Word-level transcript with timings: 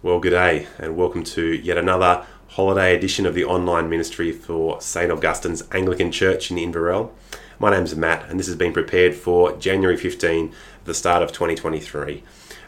Well, 0.00 0.20
good 0.20 0.30
day, 0.30 0.68
and 0.78 0.96
welcome 0.96 1.24
to 1.24 1.52
yet 1.52 1.76
another 1.76 2.24
holiday 2.50 2.94
edition 2.94 3.26
of 3.26 3.34
the 3.34 3.44
online 3.44 3.90
ministry 3.90 4.30
for 4.30 4.80
St. 4.80 5.10
Augustine's 5.10 5.64
Anglican 5.72 6.12
Church 6.12 6.52
in 6.52 6.56
Inverell. 6.56 7.10
My 7.58 7.72
name's 7.72 7.96
Matt, 7.96 8.30
and 8.30 8.38
this 8.38 8.46
has 8.46 8.54
been 8.54 8.72
prepared 8.72 9.16
for 9.16 9.56
January 9.56 9.96
15, 9.96 10.54
the 10.84 10.94
start 10.94 11.24
of 11.24 11.32
2023. 11.32 12.22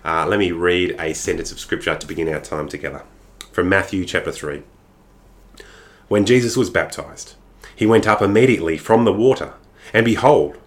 Uh, 0.05 0.27
let 0.27 0.41
me 0.41 0.51
read 0.51 0.96
a 0.99 1.14
sentence 1.14 1.53
of 1.53 1.61
scripture 1.61 1.95
to 1.95 2.07
begin 2.09 2.29
our 2.29 2.41
time 2.41 2.69
together. 2.69 3.05
From 3.53 3.69
Matthew 3.69 4.05
chapter 4.05 4.33
3. 4.33 4.65
When 6.09 6.27
Jesus 6.27 6.57
was 6.57 6.69
baptized, 6.69 7.37
he 7.77 7.87
went 7.87 8.09
up 8.09 8.21
immediately 8.21 8.77
from 8.77 9.05
the 9.05 9.12
water, 9.12 9.55
and 9.95 10.05
behold, 10.05 10.59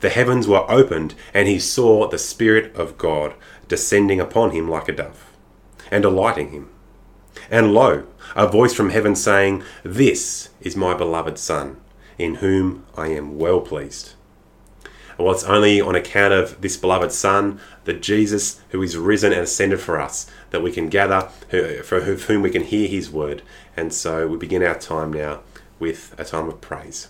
the 0.00 0.10
heavens 0.10 0.46
were 0.46 0.70
opened, 0.70 1.14
and 1.32 1.48
he 1.48 1.58
saw 1.58 2.06
the 2.06 2.18
Spirit 2.18 2.76
of 2.76 2.98
God 2.98 3.32
descending 3.68 4.20
upon 4.20 4.50
him 4.50 4.68
like 4.68 4.86
a 4.86 4.92
dove, 4.92 5.29
and 5.90 6.04
alighting 6.04 6.50
him. 6.50 6.70
And 7.50 7.72
lo, 7.72 8.04
a 8.36 8.46
voice 8.46 8.74
from 8.74 8.90
heaven 8.90 9.16
saying, 9.16 9.62
This 9.82 10.50
is 10.60 10.76
my 10.76 10.94
beloved 10.94 11.38
Son, 11.38 11.80
in 12.18 12.36
whom 12.36 12.84
I 12.96 13.08
am 13.08 13.38
well 13.38 13.60
pleased. 13.60 14.14
Well, 15.18 15.32
it's 15.32 15.44
only 15.44 15.80
on 15.80 15.94
account 15.94 16.32
of 16.32 16.60
this 16.62 16.76
beloved 16.76 17.12
Son, 17.12 17.60
that 17.84 18.00
Jesus, 18.00 18.60
who 18.70 18.82
is 18.82 18.96
risen 18.96 19.32
and 19.32 19.42
ascended 19.42 19.80
for 19.80 20.00
us, 20.00 20.30
that 20.50 20.62
we 20.62 20.72
can 20.72 20.88
gather, 20.88 21.28
for 21.84 22.00
whom 22.00 22.42
we 22.42 22.50
can 22.50 22.62
hear 22.62 22.88
his 22.88 23.10
word. 23.10 23.42
And 23.76 23.92
so 23.92 24.26
we 24.26 24.38
begin 24.38 24.62
our 24.62 24.78
time 24.78 25.12
now 25.12 25.40
with 25.78 26.14
a 26.18 26.24
time 26.24 26.48
of 26.48 26.60
praise. 26.60 27.08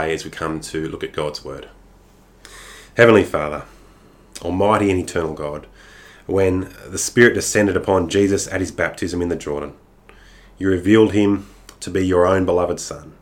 Pray 0.00 0.14
as 0.14 0.24
we 0.24 0.30
come 0.30 0.60
to 0.60 0.88
look 0.88 1.04
at 1.04 1.12
God's 1.12 1.44
Word. 1.44 1.68
Heavenly 2.96 3.22
Father, 3.22 3.64
Almighty 4.40 4.90
and 4.90 4.98
Eternal 4.98 5.34
God, 5.34 5.66
when 6.24 6.74
the 6.86 6.96
Spirit 6.96 7.34
descended 7.34 7.76
upon 7.76 8.08
Jesus 8.08 8.48
at 8.48 8.60
his 8.60 8.72
baptism 8.72 9.20
in 9.20 9.28
the 9.28 9.36
Jordan, 9.36 9.74
you 10.56 10.70
revealed 10.70 11.12
him 11.12 11.50
to 11.80 11.90
be 11.90 12.06
your 12.06 12.26
own 12.26 12.46
beloved 12.46 12.80
Son. 12.80 13.12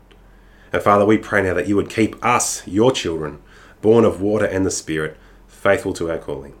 And 0.71 0.81
Father, 0.81 1.05
we 1.05 1.17
pray 1.17 1.43
now 1.43 1.53
that 1.53 1.67
you 1.67 1.75
would 1.75 1.89
keep 1.89 2.15
us, 2.23 2.65
your 2.65 2.93
children, 2.93 3.41
born 3.81 4.05
of 4.05 4.21
water 4.21 4.45
and 4.45 4.65
the 4.65 4.71
Spirit, 4.71 5.17
faithful 5.49 5.91
to 5.95 6.09
our 6.09 6.17
calling. 6.17 6.53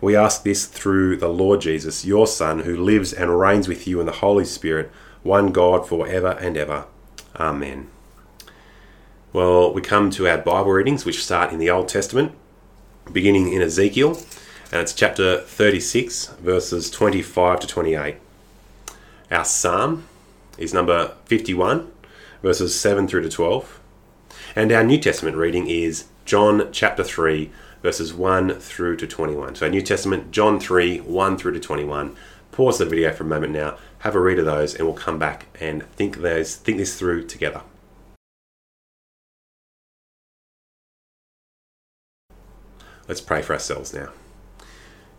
We 0.00 0.16
ask 0.16 0.42
this 0.42 0.66
through 0.66 1.18
the 1.18 1.28
Lord 1.28 1.60
Jesus, 1.60 2.04
your 2.04 2.26
Son, 2.26 2.60
who 2.60 2.76
lives 2.76 3.12
and 3.12 3.38
reigns 3.38 3.68
with 3.68 3.86
you 3.86 4.00
in 4.00 4.06
the 4.06 4.20
Holy 4.24 4.46
Spirit, 4.46 4.90
one 5.22 5.52
God 5.52 5.88
for 5.88 6.08
ever 6.08 6.32
and 6.40 6.56
ever. 6.56 6.86
Amen. 7.36 7.90
Well, 9.34 9.74
we 9.74 9.82
come 9.82 10.10
to 10.10 10.28
our 10.28 10.38
Bible 10.38 10.70
readings, 10.70 11.04
which 11.04 11.24
start 11.24 11.52
in 11.52 11.58
the 11.58 11.68
Old 11.68 11.88
Testament, 11.88 12.30
beginning 13.10 13.52
in 13.52 13.62
Ezekiel, 13.62 14.16
and 14.70 14.80
it's 14.80 14.92
chapter 14.92 15.40
36, 15.40 16.26
verses 16.38 16.88
25 16.88 17.58
to 17.58 17.66
28. 17.66 18.14
Our 19.32 19.44
psalm 19.44 20.04
is 20.56 20.72
number 20.72 21.16
51, 21.24 21.90
verses 22.42 22.78
7 22.78 23.08
through 23.08 23.22
to 23.22 23.28
12. 23.28 23.80
And 24.54 24.70
our 24.70 24.84
New 24.84 24.98
Testament 24.98 25.36
reading 25.36 25.66
is 25.66 26.04
John 26.24 26.68
chapter 26.70 27.02
3, 27.02 27.50
verses 27.82 28.14
1 28.14 28.60
through 28.60 28.98
to 28.98 29.06
21. 29.08 29.56
So, 29.56 29.68
New 29.68 29.82
Testament, 29.82 30.30
John 30.30 30.60
3, 30.60 30.98
1 30.98 31.38
through 31.38 31.54
to 31.54 31.60
21. 31.60 32.14
Pause 32.52 32.78
the 32.78 32.86
video 32.86 33.12
for 33.12 33.24
a 33.24 33.26
moment 33.26 33.52
now, 33.52 33.78
have 33.98 34.14
a 34.14 34.20
read 34.20 34.38
of 34.38 34.44
those, 34.44 34.76
and 34.76 34.86
we'll 34.86 34.94
come 34.94 35.18
back 35.18 35.46
and 35.58 35.82
think, 35.96 36.18
those, 36.18 36.54
think 36.54 36.78
this 36.78 36.96
through 36.96 37.26
together. 37.26 37.62
Let's 43.06 43.20
pray 43.20 43.42
for 43.42 43.52
ourselves 43.52 43.92
now. 43.92 44.10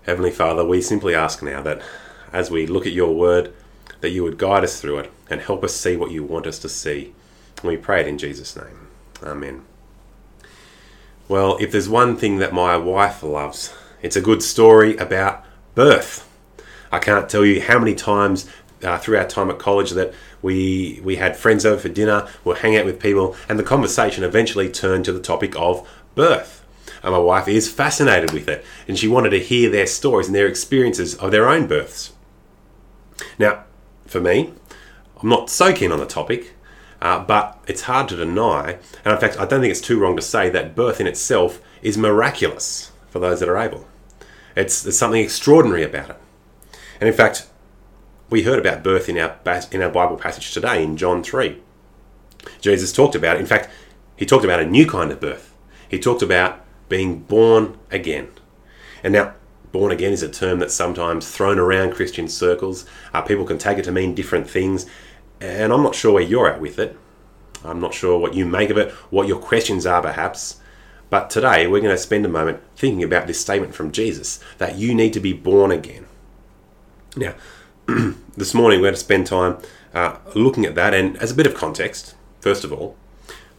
Heavenly 0.03 0.31
Father, 0.31 0.65
we 0.65 0.81
simply 0.81 1.13
ask 1.13 1.43
now 1.43 1.61
that 1.61 1.81
as 2.33 2.49
we 2.49 2.65
look 2.65 2.85
at 2.85 2.93
your 2.93 3.13
word, 3.13 3.53
that 4.01 4.09
you 4.09 4.23
would 4.23 4.37
guide 4.37 4.63
us 4.63 4.81
through 4.81 4.99
it 4.99 5.11
and 5.29 5.41
help 5.41 5.63
us 5.63 5.75
see 5.75 5.95
what 5.95 6.11
you 6.11 6.23
want 6.23 6.47
us 6.47 6.59
to 6.59 6.69
see. 6.69 7.13
And 7.61 7.69
we 7.69 7.77
pray 7.77 8.01
it 8.01 8.07
in 8.07 8.17
Jesus' 8.17 8.55
name. 8.55 8.87
Amen. 9.23 9.63
Well, 11.27 11.57
if 11.59 11.71
there's 11.71 11.89
one 11.89 12.17
thing 12.17 12.37
that 12.37 12.53
my 12.53 12.77
wife 12.77 13.23
loves, 13.23 13.73
it's 14.01 14.15
a 14.15 14.21
good 14.21 14.43
story 14.43 14.95
about 14.97 15.43
birth. 15.73 16.27
I 16.91 16.99
can't 16.99 17.29
tell 17.29 17.45
you 17.45 17.61
how 17.61 17.79
many 17.79 17.95
times 17.95 18.47
uh, 18.83 18.97
through 18.97 19.17
our 19.17 19.27
time 19.27 19.49
at 19.49 19.59
college 19.59 19.91
that 19.91 20.13
we 20.41 20.99
we 21.03 21.15
had 21.15 21.35
friends 21.35 21.65
over 21.65 21.81
for 21.81 21.89
dinner, 21.89 22.27
we'll 22.43 22.55
hang 22.55 22.75
out 22.77 22.85
with 22.85 22.99
people, 22.99 23.35
and 23.49 23.57
the 23.57 23.63
conversation 23.63 24.23
eventually 24.23 24.69
turned 24.69 25.05
to 25.05 25.11
the 25.11 25.19
topic 25.19 25.55
of 25.55 25.87
birth. 26.13 26.64
And 27.05 27.13
my 27.13 27.19
wife 27.19 27.47
is 27.47 27.71
fascinated 27.71 28.31
with 28.31 28.49
it, 28.49 28.65
and 28.87 28.97
she 28.97 29.07
wanted 29.07 29.29
to 29.29 29.39
hear 29.39 29.69
their 29.69 29.85
stories 29.85 30.25
and 30.25 30.35
their 30.35 30.47
experiences 30.47 31.13
of 31.13 31.29
their 31.29 31.47
own 31.47 31.67
births. 31.67 32.13
Now, 33.37 33.65
for 34.07 34.19
me, 34.19 34.51
I'm 35.21 35.29
not 35.29 35.51
so 35.51 35.71
keen 35.71 35.91
on 35.91 35.99
the 35.99 36.07
topic, 36.07 36.55
uh, 37.03 37.23
but 37.23 37.63
it's 37.67 37.83
hard 37.83 38.09
to 38.09 38.15
deny, 38.15 38.79
and 39.05 39.13
in 39.13 39.19
fact, 39.19 39.39
I 39.39 39.45
don't 39.45 39.61
think 39.61 39.69
it's 39.69 39.81
too 39.81 39.99
wrong 39.99 40.15
to 40.15 40.21
say 40.23 40.49
that 40.49 40.75
birth 40.75 40.99
in 40.99 41.05
itself 41.05 41.61
is 41.83 41.95
miraculous 41.95 42.91
for 43.11 43.19
those 43.19 43.39
that 43.39 43.49
are 43.49 43.57
able. 43.57 43.87
It's, 44.55 44.81
there's 44.81 44.97
something 44.97 45.21
extraordinary 45.21 45.83
about 45.83 46.09
it. 46.09 46.17
And 46.99 47.07
in 47.07 47.13
fact, 47.13 47.47
we 48.31 48.41
heard 48.41 48.57
about 48.57 48.83
birth 48.83 49.07
in 49.07 49.19
our, 49.19 49.37
in 49.71 49.83
our 49.83 49.91
Bible 49.91 50.17
passage 50.17 50.51
today 50.51 50.83
in 50.83 50.97
John 50.97 51.21
3. 51.21 51.61
Jesus 52.61 52.91
talked 52.91 53.13
about 53.13 53.35
it. 53.35 53.41
In 53.41 53.45
fact, 53.45 53.69
he 54.15 54.25
talked 54.25 54.43
about 54.43 54.59
a 54.59 54.65
new 54.65 54.87
kind 54.87 55.11
of 55.11 55.19
birth. 55.19 55.53
He 55.87 55.99
talked 55.99 56.23
about 56.23 56.64
being 56.95 57.19
born 57.19 57.77
again. 57.91 58.29
And 59.03 59.11
now, 59.11 59.33
born 59.73 59.91
again 59.91 60.13
is 60.13 60.23
a 60.23 60.29
term 60.29 60.59
that's 60.59 60.73
sometimes 60.73 61.29
thrown 61.29 61.59
around 61.59 61.93
Christian 61.93 62.29
circles. 62.29 62.85
Uh, 63.13 63.21
people 63.21 63.43
can 63.43 63.57
take 63.57 63.77
it 63.77 63.83
to 63.83 63.91
mean 63.91 64.15
different 64.15 64.49
things 64.49 64.85
and 65.41 65.73
I'm 65.73 65.83
not 65.83 65.93
sure 65.93 66.13
where 66.13 66.23
you're 66.23 66.49
at 66.49 66.61
with 66.61 66.79
it. 66.79 66.97
I'm 67.65 67.81
not 67.81 67.93
sure 67.93 68.17
what 68.17 68.33
you 68.33 68.45
make 68.45 68.69
of 68.69 68.77
it, 68.77 68.91
what 69.09 69.27
your 69.27 69.39
questions 69.39 69.85
are 69.85 70.01
perhaps. 70.01 70.61
But 71.09 71.29
today 71.29 71.67
we're 71.67 71.81
going 71.81 71.93
to 71.93 72.01
spend 72.01 72.25
a 72.25 72.29
moment 72.29 72.61
thinking 72.77 73.03
about 73.03 73.27
this 73.27 73.41
statement 73.41 73.75
from 73.75 73.91
Jesus 73.91 74.39
that 74.57 74.77
you 74.77 74.95
need 74.95 75.11
to 75.13 75.19
be 75.19 75.33
born 75.33 75.71
again. 75.71 76.05
Now, 77.17 77.35
this 78.37 78.53
morning 78.53 78.79
we're 78.79 78.87
going 78.87 78.93
to 78.93 78.99
spend 79.01 79.27
time 79.27 79.57
uh, 79.93 80.19
looking 80.33 80.65
at 80.65 80.75
that, 80.75 80.93
and 80.93 81.17
as 81.17 81.31
a 81.31 81.35
bit 81.35 81.45
of 81.45 81.55
context, 81.55 82.15
first 82.39 82.63
of 82.63 82.71
all, 82.71 82.95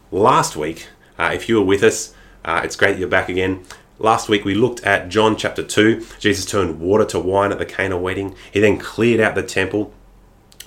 last 0.09 0.55
week, 0.55 0.87
uh, 1.19 1.29
if 1.35 1.47
you 1.47 1.55
were 1.59 1.65
with 1.65 1.83
us, 1.83 2.15
uh, 2.47 2.61
it's 2.63 2.77
great 2.77 2.97
you're 2.97 3.09
back 3.09 3.27
again. 3.27 3.65
Last 3.99 4.29
week 4.29 4.45
we 4.45 4.55
looked 4.55 4.81
at 4.83 5.09
John 5.09 5.35
chapter 5.35 5.61
2. 5.61 6.05
Jesus 6.17 6.45
turned 6.45 6.79
water 6.79 7.03
to 7.05 7.19
wine 7.19 7.51
at 7.51 7.59
the 7.59 7.65
Cana 7.65 7.97
wedding. 7.97 8.35
He 8.51 8.61
then 8.61 8.77
cleared 8.77 9.19
out 9.19 9.35
the 9.35 9.43
temple. 9.43 9.93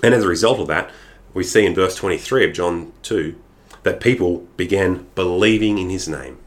And 0.03 0.13
as 0.13 0.23
a 0.23 0.27
result 0.27 0.59
of 0.59 0.67
that, 0.67 0.91
we 1.33 1.43
see 1.43 1.65
in 1.65 1.73
verse 1.73 1.95
23 1.95 2.45
of 2.45 2.53
John 2.53 2.93
2 3.01 3.35
that 3.83 3.99
people 3.99 4.47
began 4.57 5.07
believing 5.15 5.79
in 5.79 5.89
his 5.89 6.07
name. 6.07 6.37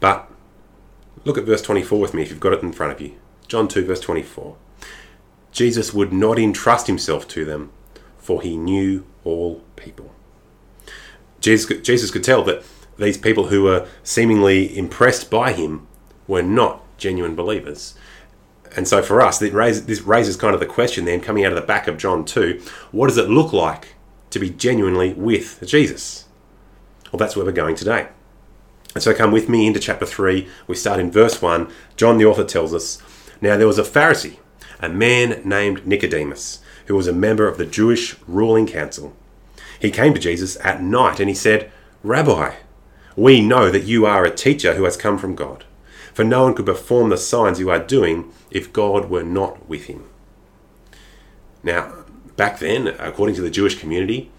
But 0.00 0.28
look 1.24 1.38
at 1.38 1.44
verse 1.44 1.62
24 1.62 2.00
with 2.00 2.14
me 2.14 2.22
if 2.22 2.30
you've 2.30 2.40
got 2.40 2.52
it 2.52 2.62
in 2.62 2.72
front 2.72 2.92
of 2.92 3.00
you. 3.00 3.14
John 3.46 3.68
2, 3.68 3.84
verse 3.84 4.00
24. 4.00 4.56
Jesus 5.52 5.94
would 5.94 6.12
not 6.12 6.38
entrust 6.38 6.88
himself 6.88 7.28
to 7.28 7.44
them, 7.44 7.70
for 8.18 8.42
he 8.42 8.56
knew 8.56 9.06
all 9.24 9.62
people. 9.76 10.12
Jesus, 11.40 11.80
Jesus 11.82 12.10
could 12.10 12.24
tell 12.24 12.42
that 12.44 12.64
these 12.98 13.18
people 13.18 13.48
who 13.48 13.62
were 13.62 13.86
seemingly 14.02 14.76
impressed 14.76 15.30
by 15.30 15.52
him 15.52 15.86
were 16.26 16.42
not 16.42 16.82
genuine 16.98 17.34
believers. 17.34 17.94
And 18.76 18.86
so 18.86 19.02
for 19.02 19.22
us, 19.22 19.40
raises, 19.40 19.86
this 19.86 20.02
raises 20.02 20.36
kind 20.36 20.54
of 20.54 20.60
the 20.60 20.66
question 20.66 21.04
then, 21.04 21.20
coming 21.20 21.44
out 21.44 21.52
of 21.52 21.60
the 21.60 21.66
back 21.66 21.86
of 21.86 21.96
John 21.96 22.24
2, 22.24 22.60
what 22.92 23.08
does 23.08 23.18
it 23.18 23.28
look 23.28 23.52
like 23.52 23.94
to 24.30 24.38
be 24.38 24.50
genuinely 24.50 25.12
with 25.14 25.62
Jesus? 25.66 26.26
Well, 27.12 27.18
that's 27.18 27.36
where 27.36 27.44
we're 27.46 27.52
going 27.52 27.76
today. 27.76 28.08
And 28.94 29.02
so 29.02 29.14
come 29.14 29.30
with 29.30 29.48
me 29.48 29.66
into 29.66 29.80
chapter 29.80 30.06
3. 30.06 30.48
We 30.66 30.74
start 30.74 31.00
in 31.00 31.10
verse 31.10 31.40
1. 31.40 31.70
John, 31.96 32.18
the 32.18 32.24
author, 32.24 32.44
tells 32.44 32.74
us 32.74 33.00
Now 33.40 33.56
there 33.56 33.66
was 33.66 33.78
a 33.78 33.82
Pharisee, 33.82 34.38
a 34.80 34.88
man 34.88 35.40
named 35.44 35.86
Nicodemus, 35.86 36.60
who 36.86 36.96
was 36.96 37.06
a 37.06 37.12
member 37.12 37.46
of 37.46 37.58
the 37.58 37.66
Jewish 37.66 38.16
ruling 38.26 38.66
council. 38.66 39.14
He 39.80 39.90
came 39.90 40.14
to 40.14 40.20
Jesus 40.20 40.56
at 40.64 40.82
night 40.82 41.20
and 41.20 41.28
he 41.28 41.34
said, 41.34 41.70
Rabbi, 42.02 42.54
we 43.16 43.40
know 43.40 43.70
that 43.70 43.84
you 43.84 44.06
are 44.06 44.24
a 44.24 44.34
teacher 44.34 44.74
who 44.74 44.84
has 44.84 44.96
come 44.96 45.18
from 45.18 45.34
God 45.34 45.64
for 46.16 46.24
no 46.24 46.44
one 46.44 46.54
could 46.54 46.64
perform 46.64 47.10
the 47.10 47.18
signs 47.18 47.60
you 47.60 47.68
are 47.68 47.78
doing 47.78 48.32
if 48.50 48.72
God 48.72 49.10
were 49.10 49.22
not 49.22 49.68
with 49.68 49.84
him. 49.84 50.08
Now, 51.62 51.92
back 52.38 52.58
then, 52.58 52.86
according 52.98 53.34
to 53.34 53.42
the 53.42 53.50
Jewish 53.50 53.78
community, 53.78 54.30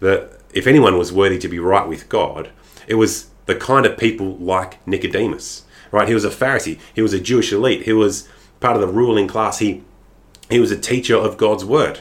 that 0.00 0.40
if 0.52 0.66
anyone 0.66 0.98
was 0.98 1.12
worthy 1.12 1.38
to 1.38 1.46
be 1.46 1.60
right 1.60 1.86
with 1.86 2.08
God, 2.08 2.50
it 2.88 2.96
was 2.96 3.28
the 3.46 3.54
kind 3.54 3.86
of 3.86 3.96
people 3.96 4.38
like 4.38 4.84
Nicodemus. 4.88 5.62
Right? 5.92 6.08
He 6.08 6.14
was 6.14 6.24
a 6.24 6.30
Pharisee. 6.30 6.80
He 6.92 7.00
was 7.00 7.12
a 7.12 7.20
Jewish 7.20 7.52
elite. 7.52 7.84
He 7.84 7.92
was 7.92 8.28
part 8.58 8.74
of 8.74 8.80
the 8.80 8.92
ruling 8.92 9.28
class. 9.28 9.60
He 9.60 9.84
he 10.50 10.58
was 10.58 10.72
a 10.72 10.76
teacher 10.76 11.14
of 11.14 11.36
God's 11.36 11.64
word. 11.64 12.00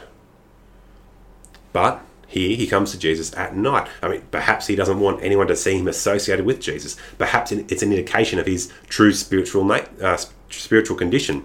But 1.71 2.01
here 2.29 2.55
he 2.55 2.67
comes 2.67 2.91
to 2.91 3.00
Jesus 3.00 3.36
at 3.36 3.55
night. 3.55 3.88
I 4.03 4.07
mean, 4.07 4.21
perhaps 4.29 4.67
he 4.67 4.75
doesn't 4.75 5.00
want 5.00 5.24
anyone 5.24 5.48
to 5.48 5.55
see 5.55 5.79
him 5.79 5.88
associated 5.88 6.45
with 6.45 6.62
Jesus. 6.62 6.95
Perhaps 7.17 7.51
it's 7.51 7.81
an 7.81 7.91
indication 7.91 8.38
of 8.38 8.45
his 8.45 8.71
true 8.88 9.13
spiritual 9.13 9.69
uh, 9.71 10.17
spiritual 10.51 10.95
condition. 10.95 11.43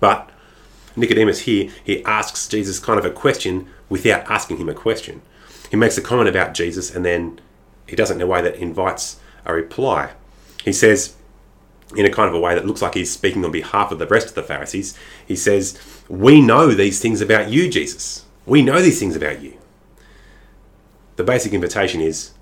But 0.00 0.28
Nicodemus 0.96 1.42
here, 1.42 1.70
he 1.84 2.04
asks 2.04 2.48
Jesus 2.48 2.80
kind 2.80 2.98
of 2.98 3.04
a 3.04 3.10
question 3.10 3.68
without 3.88 4.28
asking 4.28 4.56
him 4.56 4.68
a 4.68 4.74
question. 4.74 5.22
He 5.70 5.76
makes 5.76 5.96
a 5.96 6.02
comment 6.02 6.28
about 6.28 6.52
Jesus 6.52 6.92
and 6.92 7.04
then 7.04 7.40
he 7.86 7.94
does 7.94 8.10
it 8.10 8.14
in 8.14 8.22
a 8.22 8.26
way 8.26 8.42
that 8.42 8.56
invites 8.56 9.20
a 9.44 9.54
reply. 9.54 10.14
He 10.64 10.72
says, 10.72 11.14
in 11.94 12.04
a 12.04 12.10
kind 12.10 12.28
of 12.28 12.34
a 12.34 12.40
way 12.40 12.56
that 12.56 12.66
looks 12.66 12.82
like 12.82 12.94
he's 12.94 13.12
speaking 13.12 13.44
on 13.44 13.52
behalf 13.52 13.92
of 13.92 14.00
the 14.00 14.06
rest 14.08 14.26
of 14.26 14.34
the 14.34 14.42
Pharisees, 14.42 14.98
he 15.24 15.36
says, 15.36 15.78
We 16.08 16.40
know 16.40 16.72
these 16.74 17.00
things 17.00 17.20
about 17.20 17.50
you, 17.50 17.70
Jesus. 17.70 18.24
We 18.44 18.62
know 18.62 18.82
these 18.82 18.98
things 18.98 19.14
about 19.14 19.40
you 19.40 19.56
the 21.16 21.24
basic 21.24 21.52
invitation 21.52 22.00
is 22.00 22.32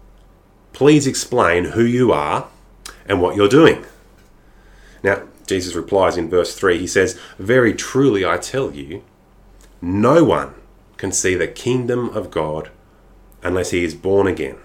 please 0.73 1.07
explain 1.07 1.65
who 1.67 1.85
you 1.85 2.13
are 2.13 2.49
and 3.07 3.23
what 3.23 3.37
you're 3.37 3.49
doing. 3.49 3.85
Now, 5.03 5.23
Jesus 5.47 5.75
replies 5.75 6.17
in 6.17 6.29
verse 6.29 6.55
3 6.55 6.79
He 6.79 6.87
says, 6.87 7.19
Very 7.39 7.73
truly 7.73 8.25
I 8.25 8.37
tell 8.37 8.73
you, 8.73 9.03
no 9.81 10.25
one 10.25 10.55
can 10.97 11.13
see 11.13 11.35
the 11.35 11.49
kingdom 11.49 12.09
of 12.11 12.31
God 12.31 12.71
unless 13.43 13.71
he 13.71 13.85
is 13.85 13.95
born 13.95 14.27
again. 14.27 14.57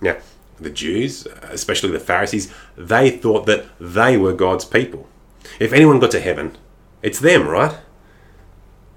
Now, 0.00 0.16
the 0.58 0.70
Jews, 0.70 1.26
especially 1.42 1.90
the 1.90 2.00
Pharisees, 2.00 2.52
they 2.76 3.10
thought 3.10 3.46
that 3.46 3.66
they 3.78 4.16
were 4.16 4.32
God's 4.32 4.64
people. 4.64 5.06
If 5.58 5.72
anyone 5.72 5.98
got 5.98 6.10
to 6.12 6.20
heaven, 6.20 6.56
it's 7.02 7.20
them, 7.20 7.48
right? 7.48 7.76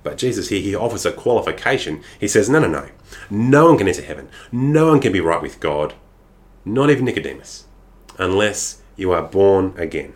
But 0.04 0.18
Jesus 0.18 0.50
here, 0.50 0.62
he 0.62 0.76
offers 0.76 1.06
a 1.06 1.12
qualification. 1.12 2.04
He 2.20 2.28
says, 2.28 2.50
no, 2.50 2.60
no, 2.60 2.68
no. 2.68 2.90
No 3.30 3.66
one 3.66 3.78
can 3.78 3.88
enter 3.88 4.02
heaven. 4.02 4.30
No 4.52 4.88
one 4.88 5.00
can 5.00 5.14
be 5.14 5.22
right 5.22 5.42
with 5.42 5.60
God, 5.60 5.94
not 6.66 6.90
even 6.90 7.06
Nicodemus, 7.06 7.66
unless 8.18 8.82
you 8.98 9.12
are 9.12 9.24
born 9.24 9.74
again. 9.78 10.14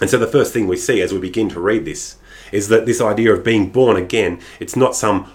And 0.00 0.10
so 0.10 0.18
the 0.18 0.26
first 0.26 0.52
thing 0.52 0.66
we 0.66 0.76
see 0.76 1.00
as 1.00 1.12
we 1.12 1.20
begin 1.20 1.48
to 1.50 1.60
read 1.60 1.84
this 1.84 2.16
is 2.50 2.68
that 2.68 2.86
this 2.86 3.00
idea 3.00 3.32
of 3.32 3.44
being 3.44 3.70
born 3.70 3.96
again, 3.96 4.40
it's 4.58 4.76
not 4.76 4.96
some 4.96 5.32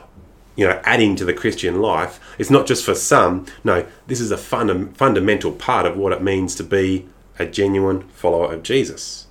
you 0.58 0.68
know 0.68 0.82
adding 0.84 1.16
to 1.16 1.24
the 1.24 1.34
Christian 1.34 1.80
life. 1.82 2.20
It's 2.38 2.50
not 2.50 2.68
just 2.68 2.84
for 2.84 2.96
some. 2.96 3.46
No, 3.64 3.86
this 4.08 4.20
is 4.20 4.32
a 4.32 4.38
funda- 4.38 4.88
fundamental 4.94 5.54
part 5.54 5.86
of 5.86 5.96
what 5.96 6.12
it 6.12 6.22
means 6.22 6.56
to 6.56 6.64
be 6.64 7.08
a 7.40 7.46
genuine 7.46 8.02
follower 8.10 8.52
of 8.52 8.64
Jesus. 8.64 9.28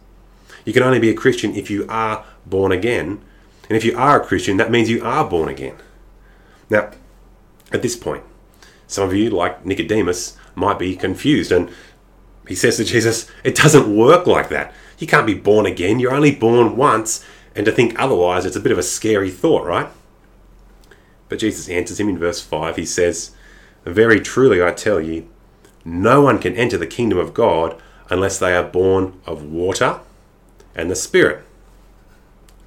You 0.64 0.72
can 0.72 0.82
only 0.82 1.00
be 1.00 1.10
a 1.10 1.14
Christian 1.14 1.54
if 1.54 1.70
you 1.70 1.84
are 1.88 2.24
born 2.46 2.72
again. 2.72 3.20
And 3.68 3.76
if 3.76 3.84
you 3.84 3.96
are 3.96 4.20
a 4.20 4.24
Christian, 4.24 4.56
that 4.58 4.70
means 4.70 4.88
you 4.88 5.04
are 5.04 5.28
born 5.28 5.48
again. 5.48 5.76
Now, 6.70 6.90
at 7.72 7.82
this 7.82 7.96
point, 7.96 8.24
some 8.86 9.08
of 9.08 9.14
you, 9.14 9.30
like 9.30 9.66
Nicodemus, 9.66 10.36
might 10.54 10.78
be 10.78 10.96
confused. 10.96 11.52
And 11.52 11.70
he 12.46 12.54
says 12.54 12.76
to 12.76 12.84
Jesus, 12.84 13.30
It 13.44 13.56
doesn't 13.56 13.94
work 13.94 14.26
like 14.26 14.48
that. 14.50 14.72
You 14.98 15.06
can't 15.06 15.26
be 15.26 15.34
born 15.34 15.66
again. 15.66 15.98
You're 15.98 16.14
only 16.14 16.34
born 16.34 16.76
once. 16.76 17.24
And 17.54 17.64
to 17.66 17.72
think 17.72 17.98
otherwise, 17.98 18.44
it's 18.44 18.56
a 18.56 18.60
bit 18.60 18.72
of 18.72 18.78
a 18.78 18.82
scary 18.82 19.30
thought, 19.30 19.66
right? 19.66 19.88
But 21.28 21.38
Jesus 21.38 21.68
answers 21.68 21.98
him 21.98 22.08
in 22.08 22.18
verse 22.18 22.40
5. 22.40 22.76
He 22.76 22.86
says, 22.86 23.32
Very 23.84 24.20
truly 24.20 24.62
I 24.62 24.72
tell 24.72 25.00
you, 25.00 25.28
no 25.84 26.20
one 26.20 26.38
can 26.38 26.54
enter 26.54 26.76
the 26.76 26.86
kingdom 26.86 27.18
of 27.18 27.34
God 27.34 27.80
unless 28.10 28.38
they 28.38 28.54
are 28.54 28.62
born 28.62 29.20
of 29.26 29.42
water 29.42 30.00
and 30.74 30.90
the 30.90 30.96
Spirit. 30.96 31.44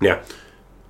Now, 0.01 0.21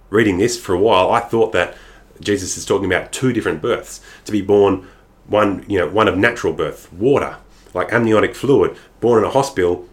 reading 0.10 0.38
this 0.38 0.60
for 0.60 0.74
a 0.74 0.80
while, 0.80 1.12
I 1.12 1.20
thought 1.20 1.52
that 1.54 1.76
Jesus 2.20 2.58
is 2.58 2.66
talking 2.66 2.92
about 2.92 3.12
two 3.12 3.34
different 3.34 3.62
births. 3.62 4.02
To 4.26 4.32
be 4.32 4.42
born 4.42 4.88
one, 5.28 5.66
you 5.68 5.78
know, 5.78 5.88
one 5.88 6.08
of 6.08 6.18
natural 6.18 6.54
birth, 6.54 6.92
water, 6.92 7.38
like 7.74 7.94
amniotic 7.94 8.36
fluid, 8.36 8.76
born 9.00 9.20
in 9.20 9.30
a 9.30 9.32
hospital, 9.32 9.88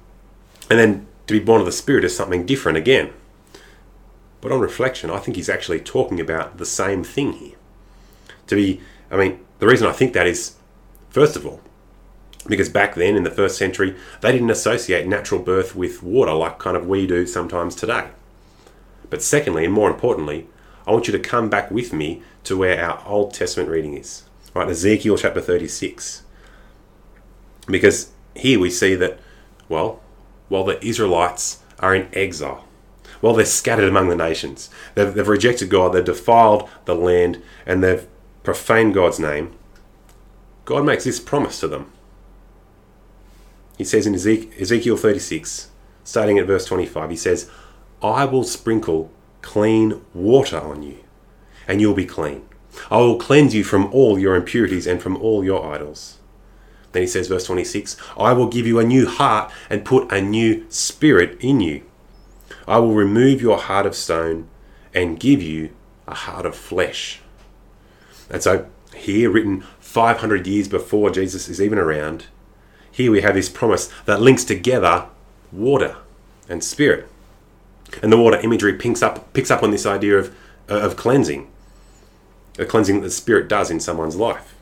and 0.70 0.78
then 0.78 1.06
to 1.26 1.34
be 1.34 1.44
born 1.44 1.60
of 1.60 1.66
the 1.66 1.72
Spirit 1.72 2.04
is 2.04 2.16
something 2.16 2.46
different 2.46 2.78
again. 2.78 3.12
But 4.40 4.52
on 4.52 4.60
reflection, 4.60 5.10
I 5.10 5.18
think 5.18 5.36
he's 5.36 5.48
actually 5.48 5.80
talking 5.80 6.20
about 6.20 6.58
the 6.58 6.66
same 6.66 7.04
thing 7.04 7.32
here. 7.34 7.56
To 8.46 8.54
be, 8.54 8.80
I 9.10 9.16
mean, 9.16 9.40
the 9.58 9.66
reason 9.66 9.86
I 9.86 9.92
think 9.92 10.12
that 10.12 10.26
is, 10.26 10.56
first 11.10 11.36
of 11.36 11.46
all, 11.46 11.60
because 12.46 12.68
back 12.68 12.94
then 12.94 13.16
in 13.16 13.24
the 13.24 13.30
first 13.30 13.58
century, 13.58 13.96
they 14.20 14.30
didn't 14.30 14.50
associate 14.50 15.06
natural 15.06 15.42
birth 15.42 15.74
with 15.74 16.02
water 16.02 16.32
like 16.32 16.58
kind 16.58 16.76
of 16.76 16.86
we 16.86 17.06
do 17.06 17.26
sometimes 17.26 17.74
today. 17.74 18.08
But 19.10 19.22
secondly, 19.22 19.64
and 19.64 19.74
more 19.74 19.90
importantly, 19.90 20.46
I 20.86 20.92
want 20.92 21.06
you 21.06 21.12
to 21.12 21.18
come 21.18 21.48
back 21.48 21.70
with 21.70 21.92
me 21.92 22.22
to 22.44 22.56
where 22.56 22.82
our 22.82 23.02
Old 23.06 23.34
Testament 23.34 23.70
reading 23.70 23.96
is. 23.96 24.24
Right, 24.54 24.68
Ezekiel 24.68 25.18
chapter 25.18 25.40
36. 25.40 26.22
Because 27.66 28.12
here 28.34 28.60
we 28.60 28.70
see 28.70 28.94
that, 28.94 29.18
well, 29.68 30.00
while 30.48 30.64
the 30.64 30.84
Israelites 30.84 31.60
are 31.80 31.94
in 31.94 32.08
exile, 32.12 32.64
while 33.20 33.34
they're 33.34 33.44
scattered 33.44 33.88
among 33.88 34.08
the 34.08 34.16
nations, 34.16 34.70
they've, 34.94 35.12
they've 35.12 35.26
rejected 35.26 35.68
God, 35.68 35.92
they've 35.92 36.04
defiled 36.04 36.68
the 36.84 36.94
land, 36.94 37.42
and 37.64 37.82
they've 37.82 38.06
profaned 38.42 38.94
God's 38.94 39.18
name, 39.18 39.54
God 40.64 40.84
makes 40.84 41.04
this 41.04 41.20
promise 41.20 41.60
to 41.60 41.68
them. 41.68 41.92
He 43.76 43.84
says 43.84 44.06
in 44.06 44.14
Ezekiel 44.14 44.96
36, 44.96 45.70
starting 46.04 46.38
at 46.38 46.46
verse 46.46 46.64
25, 46.64 47.10
he 47.10 47.16
says, 47.16 47.50
I 48.02 48.24
will 48.24 48.44
sprinkle 48.44 49.10
clean 49.42 50.04
water 50.12 50.60
on 50.60 50.82
you, 50.82 50.98
and 51.66 51.80
you'll 51.80 51.94
be 51.94 52.06
clean. 52.06 52.46
I 52.90 52.98
will 52.98 53.18
cleanse 53.18 53.54
you 53.54 53.64
from 53.64 53.86
all 53.92 54.18
your 54.18 54.34
impurities 54.34 54.86
and 54.86 55.02
from 55.02 55.16
all 55.16 55.44
your 55.44 55.64
idols. 55.64 56.18
Then 56.92 57.02
he 57.02 57.06
says, 57.06 57.28
verse 57.28 57.44
26, 57.46 57.96
I 58.16 58.32
will 58.32 58.48
give 58.48 58.66
you 58.66 58.78
a 58.78 58.84
new 58.84 59.06
heart 59.06 59.52
and 59.68 59.84
put 59.84 60.10
a 60.12 60.20
new 60.20 60.64
spirit 60.68 61.38
in 61.40 61.60
you. 61.60 61.82
I 62.66 62.78
will 62.78 62.94
remove 62.94 63.40
your 63.40 63.58
heart 63.58 63.86
of 63.86 63.94
stone 63.94 64.48
and 64.94 65.20
give 65.20 65.42
you 65.42 65.70
a 66.06 66.14
heart 66.14 66.46
of 66.46 66.56
flesh. 66.56 67.20
And 68.30 68.42
so, 68.42 68.66
here, 68.94 69.30
written 69.30 69.62
500 69.78 70.46
years 70.46 70.68
before 70.68 71.10
Jesus 71.10 71.48
is 71.48 71.60
even 71.60 71.78
around, 71.78 72.26
here 72.90 73.12
we 73.12 73.20
have 73.20 73.34
this 73.34 73.48
promise 73.48 73.90
that 74.06 74.22
links 74.22 74.44
together 74.44 75.06
water 75.52 75.96
and 76.48 76.64
spirit. 76.64 77.08
And 78.02 78.12
the 78.12 78.18
water 78.18 78.38
imagery 78.38 78.74
picks 78.74 79.02
up, 79.02 79.32
picks 79.32 79.50
up 79.50 79.62
on 79.62 79.70
this 79.70 79.86
idea 79.86 80.18
of, 80.18 80.34
of 80.68 80.96
cleansing, 80.96 81.50
a 82.58 82.64
cleansing 82.64 82.96
that 82.96 83.06
the 83.06 83.10
spirit 83.10 83.48
does 83.48 83.70
in 83.70 83.80
someone's 83.80 84.16
life. 84.16 84.54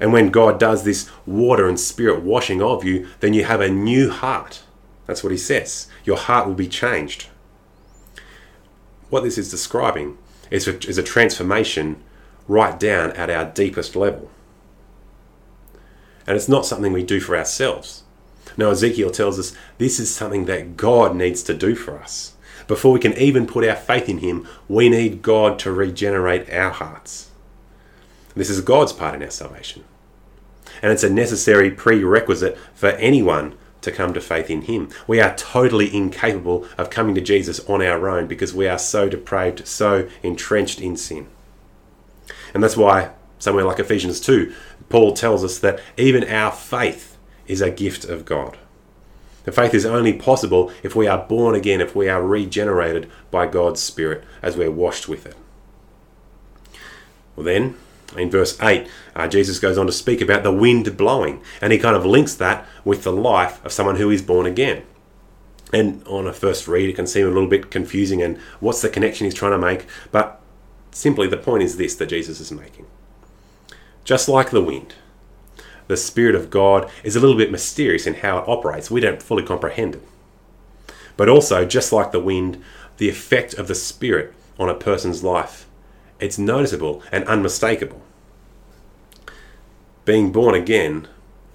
And 0.00 0.12
when 0.12 0.30
God 0.30 0.58
does 0.58 0.84
this 0.84 1.10
water 1.24 1.68
and 1.68 1.78
spirit 1.78 2.22
washing 2.22 2.60
of 2.60 2.84
you, 2.84 3.08
then 3.20 3.34
you 3.34 3.44
have 3.44 3.60
a 3.60 3.68
new 3.68 4.10
heart. 4.10 4.62
That's 5.06 5.22
what 5.22 5.32
he 5.32 5.38
says. 5.38 5.88
Your 6.04 6.16
heart 6.16 6.46
will 6.46 6.54
be 6.54 6.68
changed. 6.68 7.28
What 9.10 9.22
this 9.22 9.38
is 9.38 9.50
describing 9.50 10.18
is 10.50 10.66
a, 10.66 10.76
is 10.88 10.98
a 10.98 11.02
transformation 11.02 12.02
right 12.48 12.78
down 12.78 13.12
at 13.12 13.30
our 13.30 13.44
deepest 13.44 13.96
level. 13.96 14.30
And 16.26 16.36
it's 16.36 16.48
not 16.48 16.66
something 16.66 16.92
we 16.92 17.02
do 17.02 17.20
for 17.20 17.36
ourselves. 17.36 18.03
No, 18.56 18.70
Ezekiel 18.70 19.10
tells 19.10 19.38
us 19.38 19.54
this 19.78 19.98
is 19.98 20.14
something 20.14 20.44
that 20.46 20.76
God 20.76 21.16
needs 21.16 21.42
to 21.44 21.54
do 21.54 21.74
for 21.74 21.98
us. 21.98 22.34
Before 22.66 22.92
we 22.92 23.00
can 23.00 23.16
even 23.18 23.46
put 23.46 23.66
our 23.66 23.76
faith 23.76 24.08
in 24.08 24.18
Him, 24.18 24.46
we 24.68 24.88
need 24.88 25.22
God 25.22 25.58
to 25.60 25.72
regenerate 25.72 26.50
our 26.50 26.70
hearts. 26.70 27.30
This 28.34 28.50
is 28.50 28.60
God's 28.60 28.92
part 28.92 29.14
in 29.14 29.22
our 29.22 29.30
salvation. 29.30 29.84
And 30.82 30.92
it's 30.92 31.04
a 31.04 31.10
necessary 31.10 31.70
prerequisite 31.70 32.58
for 32.74 32.88
anyone 32.88 33.56
to 33.82 33.92
come 33.92 34.14
to 34.14 34.20
faith 34.20 34.50
in 34.50 34.62
Him. 34.62 34.88
We 35.06 35.20
are 35.20 35.36
totally 35.36 35.94
incapable 35.94 36.66
of 36.78 36.90
coming 36.90 37.14
to 37.14 37.20
Jesus 37.20 37.60
on 37.68 37.82
our 37.82 38.08
own 38.08 38.26
because 38.26 38.54
we 38.54 38.66
are 38.66 38.78
so 38.78 39.08
depraved, 39.08 39.66
so 39.68 40.08
entrenched 40.22 40.80
in 40.80 40.96
sin. 40.96 41.28
And 42.54 42.62
that's 42.62 42.76
why, 42.76 43.10
somewhere 43.38 43.64
like 43.64 43.78
Ephesians 43.78 44.20
2, 44.20 44.54
Paul 44.88 45.12
tells 45.12 45.44
us 45.44 45.58
that 45.58 45.80
even 45.96 46.28
our 46.28 46.50
faith 46.50 47.13
is 47.46 47.60
a 47.60 47.70
gift 47.70 48.04
of 48.04 48.24
God. 48.24 48.58
The 49.44 49.52
faith 49.52 49.74
is 49.74 49.84
only 49.84 50.14
possible 50.14 50.72
if 50.82 50.96
we 50.96 51.06
are 51.06 51.26
born 51.26 51.54
again, 51.54 51.80
if 51.80 51.94
we 51.94 52.08
are 52.08 52.22
regenerated 52.22 53.10
by 53.30 53.46
God's 53.46 53.82
Spirit 53.82 54.24
as 54.42 54.56
we're 54.56 54.70
washed 54.70 55.06
with 55.08 55.26
it. 55.26 55.36
Well, 57.36 57.44
then, 57.44 57.76
in 58.16 58.30
verse 58.30 58.60
8, 58.60 58.88
uh, 59.14 59.28
Jesus 59.28 59.58
goes 59.58 59.76
on 59.76 59.86
to 59.86 59.92
speak 59.92 60.20
about 60.20 60.44
the 60.44 60.52
wind 60.52 60.96
blowing, 60.96 61.42
and 61.60 61.72
he 61.72 61.78
kind 61.78 61.96
of 61.96 62.06
links 62.06 62.34
that 62.36 62.66
with 62.84 63.02
the 63.02 63.12
life 63.12 63.64
of 63.64 63.72
someone 63.72 63.96
who 63.96 64.10
is 64.10 64.22
born 64.22 64.46
again. 64.46 64.82
And 65.72 66.06
on 66.06 66.26
a 66.26 66.32
first 66.32 66.68
read, 66.68 66.88
it 66.88 66.96
can 66.96 67.06
seem 67.06 67.26
a 67.26 67.30
little 67.30 67.48
bit 67.48 67.70
confusing 67.70 68.22
and 68.22 68.38
what's 68.60 68.80
the 68.80 68.88
connection 68.88 69.24
he's 69.24 69.34
trying 69.34 69.52
to 69.52 69.58
make, 69.58 69.86
but 70.12 70.40
simply 70.92 71.26
the 71.26 71.36
point 71.36 71.64
is 71.64 71.76
this 71.76 71.96
that 71.96 72.06
Jesus 72.06 72.40
is 72.40 72.52
making. 72.52 72.86
Just 74.04 74.28
like 74.28 74.50
the 74.50 74.62
wind, 74.62 74.94
the 75.86 75.96
Spirit 75.96 76.34
of 76.34 76.50
God 76.50 76.90
is 77.02 77.16
a 77.16 77.20
little 77.20 77.36
bit 77.36 77.52
mysterious 77.52 78.06
in 78.06 78.14
how 78.14 78.38
it 78.38 78.48
operates. 78.48 78.90
We 78.90 79.00
don't 79.00 79.22
fully 79.22 79.42
comprehend 79.42 79.96
it. 79.96 80.02
But 81.16 81.28
also, 81.28 81.64
just 81.64 81.92
like 81.92 82.12
the 82.12 82.20
wind, 82.20 82.62
the 82.96 83.08
effect 83.08 83.54
of 83.54 83.68
the 83.68 83.74
Spirit 83.74 84.34
on 84.58 84.68
a 84.68 84.74
person's 84.74 85.22
life, 85.22 85.66
it's 86.20 86.38
noticeable 86.38 87.02
and 87.12 87.24
unmistakable. 87.24 88.00
Being 90.04 90.32
born 90.32 90.54
again 90.54 91.08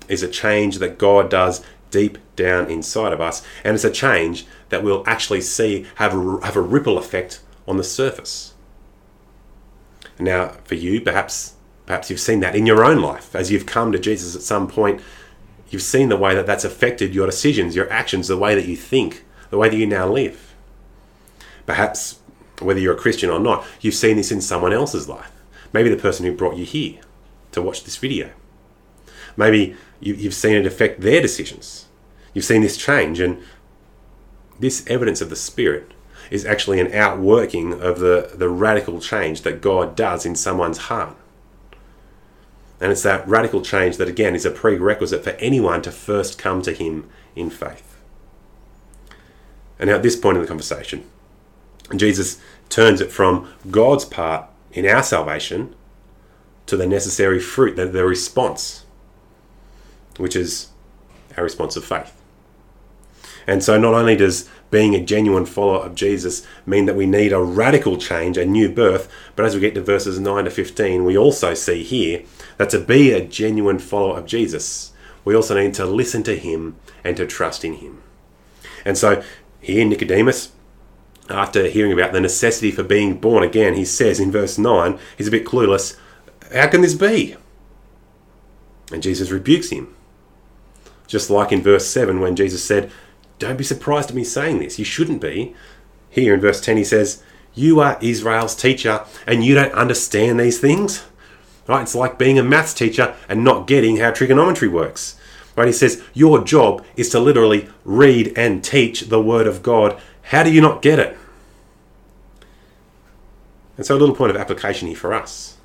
is 0.08 0.24
a 0.24 0.28
change 0.28 0.80
that 0.80 0.98
God 0.98 1.30
does 1.30 1.64
deep 1.92 2.18
down 2.36 2.70
inside 2.70 3.14
of 3.14 3.22
us, 3.22 3.46
and 3.64 3.76
it's 3.76 3.84
a 3.84 3.92
change 3.92 4.46
that 4.70 4.84
we'll 4.84 5.04
actually 5.08 5.42
see 5.42 5.86
have 5.96 6.14
a, 6.14 6.46
have 6.46 6.56
a 6.56 6.62
ripple 6.62 6.98
effect 6.98 7.42
on 7.68 7.78
the 7.78 7.84
surface. 7.84 8.54
Now, 10.20 10.56
for 10.66 10.76
you, 10.76 11.02
perhaps 11.02 11.56
Perhaps 11.89 12.12
you've 12.12 12.19
seen 12.19 12.39
that 12.41 12.55
in 12.55 12.67
your 12.67 12.86
own 12.86 13.01
life 13.01 13.36
as 13.36 13.50
you've 13.50 13.65
come 13.65 13.91
to 13.91 13.98
Jesus 13.98 14.36
at 14.36 14.43
some 14.43 14.67
point. 14.67 15.01
You've 15.72 15.81
seen 15.81 16.10
the 16.10 16.17
way 16.17 16.36
that 16.36 16.46
that's 16.46 16.63
affected 16.63 17.15
your 17.15 17.25
decisions, 17.25 17.75
your 17.75 17.91
actions, 17.91 18.27
the 18.27 18.38
way 18.38 18.53
that 18.53 18.67
you 18.67 18.75
think, 18.75 19.25
the 19.50 19.58
way 19.58 19.69
that 19.69 19.75
you 19.75 19.88
now 19.88 20.08
live. 20.08 20.53
Perhaps, 21.65 22.19
whether 22.60 22.79
you're 22.79 22.93
a 22.93 23.00
Christian 23.00 23.31
or 23.31 23.39
not, 23.39 23.65
you've 23.81 23.96
seen 23.96 24.17
this 24.17 24.31
in 24.31 24.39
someone 24.39 24.72
else's 24.72 25.10
life. 25.10 25.31
Maybe 25.74 25.89
the 25.89 25.98
person 25.98 26.27
who 26.27 26.31
brought 26.31 26.58
you 26.58 26.63
here 26.63 27.00
to 27.53 27.62
watch 27.63 27.84
this 27.84 27.98
video. 27.98 28.29
Maybe 29.36 29.75
you've 30.00 30.36
seen 30.36 30.58
it 30.58 30.67
affect 30.67 31.01
their 31.01 31.24
decisions. 31.24 31.88
You've 32.36 32.46
seen 32.46 32.62
this 32.62 32.77
change, 32.77 33.19
and 33.19 33.41
this 34.60 34.86
evidence 34.86 35.22
of 35.22 35.31
the 35.31 35.36
Spirit 35.36 35.96
is 36.29 36.46
actually 36.46 36.79
an 36.79 36.93
outworking 36.93 37.81
of 37.81 37.98
the, 37.98 38.29
the 38.36 38.48
radical 38.48 39.00
change 39.00 39.41
that 39.41 39.60
God 39.60 39.96
does 39.96 40.24
in 40.24 40.36
someone's 40.36 40.77
heart. 40.77 41.15
And 42.82 42.92
it's 42.92 43.04
that 43.04 43.28
radical 43.28 43.62
change 43.62 43.98
that, 43.98 44.08
again, 44.08 44.36
is 44.36 44.46
a 44.46 44.52
prerequisite 44.52 45.24
for 45.24 45.32
anyone 45.32 45.82
to 45.82 45.92
first 45.92 46.38
come 46.38 46.62
to 46.62 46.74
Him 46.74 47.10
in 47.36 47.50
faith. 47.50 47.98
And 49.78 49.90
now, 49.90 49.96
at 49.96 50.04
this 50.04 50.16
point 50.16 50.38
in 50.38 50.42
the 50.42 50.48
conversation, 50.48 51.06
Jesus 51.96 52.40
turns 52.70 53.02
it 53.02 53.12
from 53.12 53.52
God's 53.70 54.06
part 54.06 54.46
in 54.72 54.86
our 54.86 55.04
salvation 55.04 55.76
to 56.68 56.78
the 56.78 56.88
necessary 56.88 57.40
fruit, 57.40 57.76
the, 57.76 57.86
the 57.86 58.06
response, 58.06 58.86
which 60.18 60.36
is 60.36 60.70
our 61.36 61.44
response 61.44 61.76
of 61.76 61.84
faith. 61.84 62.16
And 63.48 63.64
so, 63.64 63.80
not 63.80 63.96
only 63.96 64.16
does 64.16 64.48
being 64.70 64.94
a 64.94 65.04
genuine 65.04 65.46
follower 65.46 65.84
of 65.84 65.96
Jesus 65.96 66.46
mean 66.66 66.86
that 66.86 66.96
we 66.96 67.08
need 67.08 67.34
a 67.34 67.42
radical 67.42 67.98
change, 67.98 68.38
a 68.38 68.46
new 68.46 68.70
birth, 68.70 69.12
but 69.36 69.46
as 69.46 69.56
we 69.56 69.62
get 69.62 69.74
to 69.76 69.82
verses 69.82 70.20
9 70.20 70.46
to 70.46 70.52
15, 70.52 71.04
we 71.04 71.18
also 71.18 71.54
see 71.54 71.84
here 71.84 72.24
that 72.60 72.70
to 72.70 72.80
be 72.80 73.12
a 73.13 73.25
genuine 73.25 73.80
follower 73.80 74.18
of 74.20 74.25
Jesus, 74.25 74.92
we 75.24 75.34
also 75.34 75.58
need 75.58 75.74
to 75.75 75.86
listen 75.86 76.24
to 76.24 76.38
him 76.38 76.75
and 77.06 77.16
to 77.16 77.25
trust 77.25 77.63
in 77.63 77.75
him. 77.75 78.04
And 78.84 78.98
so, 78.98 79.24
here 79.62 79.86
Nicodemus, 79.86 80.51
after 81.30 81.68
hearing 81.68 81.94
about 81.94 82.12
the 82.12 82.20
necessity 82.20 82.70
for 82.70 82.84
being 82.84 83.18
born 83.18 83.44
again, 83.44 83.75
he 83.75 83.86
says 83.86 84.20
in 84.20 84.30
verse 84.30 84.58
9, 84.58 85.00
he's 85.18 85.30
a 85.30 85.32
bit 85.32 85.46
clueless, 85.46 85.98
How 86.54 86.68
can 86.68 86.82
this 86.82 86.96
be? 86.96 87.38
And 88.92 89.01
Jesus 89.01 89.32
rebukes 89.32 89.70
him. 89.70 89.96
Just 91.08 91.30
like 91.30 91.54
in 91.54 91.62
verse 91.62 91.88
7 91.88 92.20
when 92.20 92.36
Jesus 92.36 92.63
said, 92.63 92.92
Don't 93.38 93.58
be 93.58 93.63
surprised 93.63 94.10
at 94.10 94.16
me 94.16 94.25
saying 94.25 94.60
this. 94.60 94.78
You 94.78 94.86
shouldn't 94.86 95.22
be. 95.22 95.56
Here 96.10 96.34
in 96.34 96.42
verse 96.42 96.60
10 96.60 96.75
he 96.75 96.84
says, 96.84 97.24
You 97.54 97.80
are 97.80 97.98
Israel's 98.01 98.56
teacher 98.56 99.06
and 99.25 99.46
you 99.46 99.56
don't 99.56 99.74
understand 99.74 100.42
these 100.42 100.60
things? 100.60 101.06
Right? 101.70 101.84
It's 101.84 101.94
like 101.94 102.18
being 102.18 102.40
a 102.40 102.44
maths 102.44 102.74
teacher 102.74 103.16
and 103.30 103.44
not 103.44 103.68
getting 103.68 103.98
how 103.98 104.10
trigonometry 104.10 104.68
works. 104.68 105.20
Right? 105.56 105.68
He 105.68 105.72
says, 105.72 106.04
Your 106.16 106.44
job 106.44 106.84
is 106.96 107.10
to 107.10 107.20
literally 107.20 107.70
read 107.86 108.34
and 108.36 108.64
teach 108.64 109.02
the 109.02 109.22
Word 109.22 109.46
of 109.46 109.62
God. 109.62 110.02
How 110.24 110.42
do 110.42 110.52
you 110.52 110.62
not 110.62 110.82
get 110.82 110.98
it? 110.98 111.16
And 113.78 113.86
so, 113.86 113.96
a 113.96 114.00
little 114.00 114.16
point 114.16 114.32
of 114.32 114.38
application 114.38 114.88
here 114.88 114.98
for 114.98 115.14
us. 115.14 115.58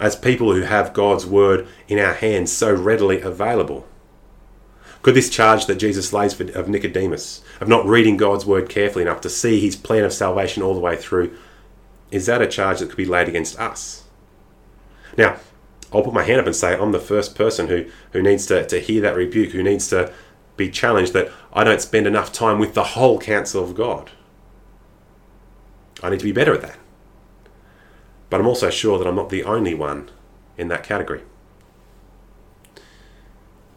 As 0.00 0.16
people 0.16 0.52
who 0.52 0.62
have 0.62 0.92
God's 0.92 1.24
Word 1.24 1.68
in 1.86 2.00
our 2.00 2.14
hands 2.14 2.50
so 2.50 2.74
readily 2.74 3.20
available, 3.20 3.86
could 5.02 5.14
this 5.14 5.30
charge 5.30 5.66
that 5.66 5.76
Jesus 5.76 6.12
lays 6.12 6.34
for, 6.34 6.50
of 6.50 6.68
Nicodemus, 6.68 7.44
of 7.60 7.68
not 7.68 7.86
reading 7.86 8.16
God's 8.16 8.44
Word 8.44 8.68
carefully 8.68 9.02
enough 9.02 9.20
to 9.20 9.30
see 9.30 9.60
his 9.60 9.76
plan 9.76 10.02
of 10.02 10.12
salvation 10.12 10.64
all 10.64 10.74
the 10.74 10.80
way 10.80 10.96
through, 10.96 11.36
is 12.10 12.26
that 12.26 12.42
a 12.42 12.48
charge 12.48 12.80
that 12.80 12.88
could 12.88 12.96
be 12.96 13.04
laid 13.04 13.28
against 13.28 13.56
us? 13.60 14.03
Now, 15.16 15.38
I'll 15.92 16.02
put 16.02 16.14
my 16.14 16.24
hand 16.24 16.40
up 16.40 16.46
and 16.46 16.56
say 16.56 16.74
I'm 16.74 16.92
the 16.92 16.98
first 16.98 17.34
person 17.34 17.68
who, 17.68 17.86
who 18.12 18.22
needs 18.22 18.46
to, 18.46 18.66
to 18.66 18.80
hear 18.80 19.00
that 19.02 19.16
rebuke, 19.16 19.52
who 19.52 19.62
needs 19.62 19.88
to 19.88 20.12
be 20.56 20.70
challenged 20.70 21.12
that 21.12 21.30
I 21.52 21.64
don't 21.64 21.80
spend 21.80 22.06
enough 22.06 22.32
time 22.32 22.58
with 22.58 22.74
the 22.74 22.84
whole 22.84 23.18
counsel 23.18 23.62
of 23.62 23.74
God. 23.74 24.10
I 26.02 26.10
need 26.10 26.20
to 26.20 26.24
be 26.24 26.32
better 26.32 26.54
at 26.54 26.62
that. 26.62 26.78
But 28.30 28.40
I'm 28.40 28.46
also 28.46 28.70
sure 28.70 28.98
that 28.98 29.06
I'm 29.06 29.14
not 29.14 29.30
the 29.30 29.44
only 29.44 29.74
one 29.74 30.10
in 30.58 30.68
that 30.68 30.82
category. 30.82 31.22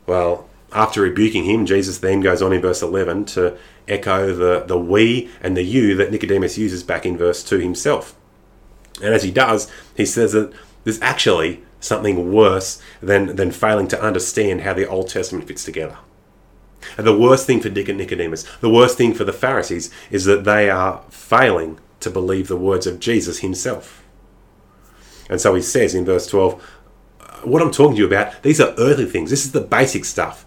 Well, 0.05 0.49
after 0.71 1.01
rebuking 1.01 1.43
him, 1.43 1.65
Jesus 1.65 1.99
then 1.99 2.21
goes 2.21 2.41
on 2.41 2.53
in 2.53 2.61
verse 2.61 2.81
11 2.81 3.25
to 3.25 3.57
echo 3.87 4.33
the, 4.33 4.63
the 4.65 4.77
we 4.77 5.29
and 5.41 5.55
the 5.55 5.63
you 5.63 5.95
that 5.95 6.11
Nicodemus 6.11 6.57
uses 6.57 6.83
back 6.83 7.05
in 7.05 7.17
verse 7.17 7.43
2 7.43 7.59
himself. 7.59 8.15
And 9.01 9.13
as 9.13 9.23
he 9.23 9.31
does, 9.31 9.71
he 9.95 10.05
says 10.05 10.33
that 10.33 10.51
there's 10.87 11.01
actually 11.01 11.61
something 11.81 12.31
worse 12.31 12.81
than, 13.01 13.35
than 13.35 13.51
failing 13.51 13.89
to 13.89 14.01
understand 14.01 14.61
how 14.61 14.73
the 14.73 14.87
Old 14.87 15.09
Testament 15.09 15.45
fits 15.45 15.65
together. 15.65 15.97
And 16.97 17.05
the 17.05 17.17
worst 17.17 17.45
thing 17.45 17.59
for 17.59 17.67
Nicodemus, 17.67 18.43
the 18.61 18.69
worst 18.69 18.97
thing 18.97 19.13
for 19.13 19.25
the 19.25 19.33
Pharisees, 19.33 19.91
is 20.11 20.23
that 20.23 20.45
they 20.45 20.69
are 20.69 21.03
failing 21.09 21.77
to 21.99 22.09
believe 22.09 22.47
the 22.47 22.55
words 22.55 22.87
of 22.87 23.01
Jesus 23.01 23.39
himself. 23.39 24.01
And 25.29 25.41
so 25.41 25.55
he 25.55 25.61
says 25.61 25.93
in 25.93 26.05
verse 26.05 26.25
12, 26.25 26.53
uh, 27.19 27.25
What 27.41 27.61
I'm 27.61 27.71
talking 27.71 27.97
to 27.97 28.01
you 28.03 28.07
about, 28.07 28.41
these 28.41 28.61
are 28.61 28.73
earthly 28.77 29.07
things. 29.07 29.29
This 29.29 29.43
is 29.43 29.51
the 29.51 29.59
basic 29.59 30.05
stuff. 30.05 30.45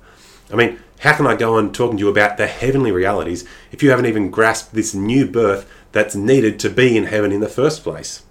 I 0.51 0.57
mean, 0.57 0.79
how 1.01 1.15
can 1.15 1.27
I 1.27 1.37
go 1.37 1.59
on 1.59 1.71
talking 1.71 1.99
to 1.99 2.05
you 2.05 2.09
about 2.09 2.39
the 2.39 2.47
heavenly 2.47 2.93
realities 2.93 3.47
if 3.73 3.83
you 3.83 3.91
haven't 3.91 4.07
even 4.07 4.31
grasped 4.31 4.73
this 4.73 4.95
new 4.95 5.27
birth 5.27 5.71
that's 5.93 6.17
needed 6.17 6.59
to 6.61 6.71
be 6.71 6.97
in 6.97 7.05
heaven 7.05 7.31
in 7.31 7.41
the 7.41 7.47
first 7.47 7.83
place? 7.83 8.23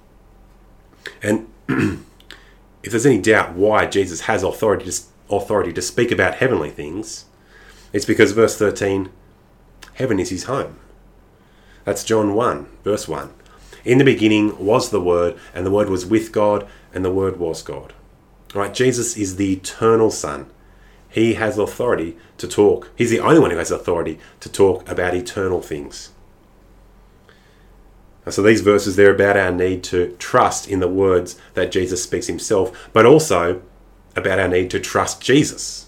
And 1.21 1.47
if 2.83 2.91
there's 2.91 3.05
any 3.05 3.21
doubt 3.21 3.53
why 3.53 3.85
Jesus 3.85 4.21
has 4.21 4.41
authority 4.41 4.89
to, 4.89 5.01
authority 5.29 5.71
to 5.73 5.81
speak 5.81 6.11
about 6.11 6.35
heavenly 6.35 6.71
things, 6.71 7.25
it's 7.93 8.05
because 8.05 8.31
verse 8.31 8.57
13, 8.57 9.09
heaven 9.93 10.19
is 10.19 10.29
his 10.29 10.45
home. 10.45 10.79
That's 11.85 12.03
John 12.03 12.33
1, 12.33 12.67
verse 12.83 13.07
1. 13.07 13.33
In 13.85 13.99
the 13.99 14.03
beginning 14.03 14.63
was 14.63 14.89
the 14.89 15.01
Word, 15.01 15.37
and 15.53 15.65
the 15.65 15.71
Word 15.71 15.89
was 15.89 16.05
with 16.05 16.31
God, 16.31 16.67
and 16.93 17.05
the 17.05 17.11
Word 17.11 17.37
was 17.37 17.61
God. 17.61 17.93
All 18.55 18.61
right, 18.61 18.73
Jesus 18.73 19.15
is 19.15 19.35
the 19.35 19.53
eternal 19.53 20.09
Son. 20.09 20.49
He 21.07 21.35
has 21.35 21.57
authority 21.57 22.17
to 22.37 22.47
talk. 22.47 22.89
He's 22.95 23.11
the 23.11 23.19
only 23.19 23.39
one 23.39 23.51
who 23.51 23.57
has 23.57 23.71
authority 23.71 24.19
to 24.39 24.49
talk 24.49 24.89
about 24.89 25.13
eternal 25.13 25.61
things. 25.61 26.09
So 28.27 28.43
these 28.43 28.61
verses, 28.61 28.95
they're 28.95 29.15
about 29.15 29.37
our 29.37 29.51
need 29.51 29.83
to 29.85 30.15
trust 30.19 30.67
in 30.67 30.81
the 30.81 30.87
words 30.87 31.39
that 31.55 31.71
Jesus 31.71 32.03
speaks 32.03 32.27
himself, 32.27 32.89
but 32.93 33.05
also 33.05 33.61
about 34.15 34.39
our 34.39 34.47
need 34.47 34.69
to 34.71 34.79
trust 34.79 35.21
Jesus. 35.21 35.87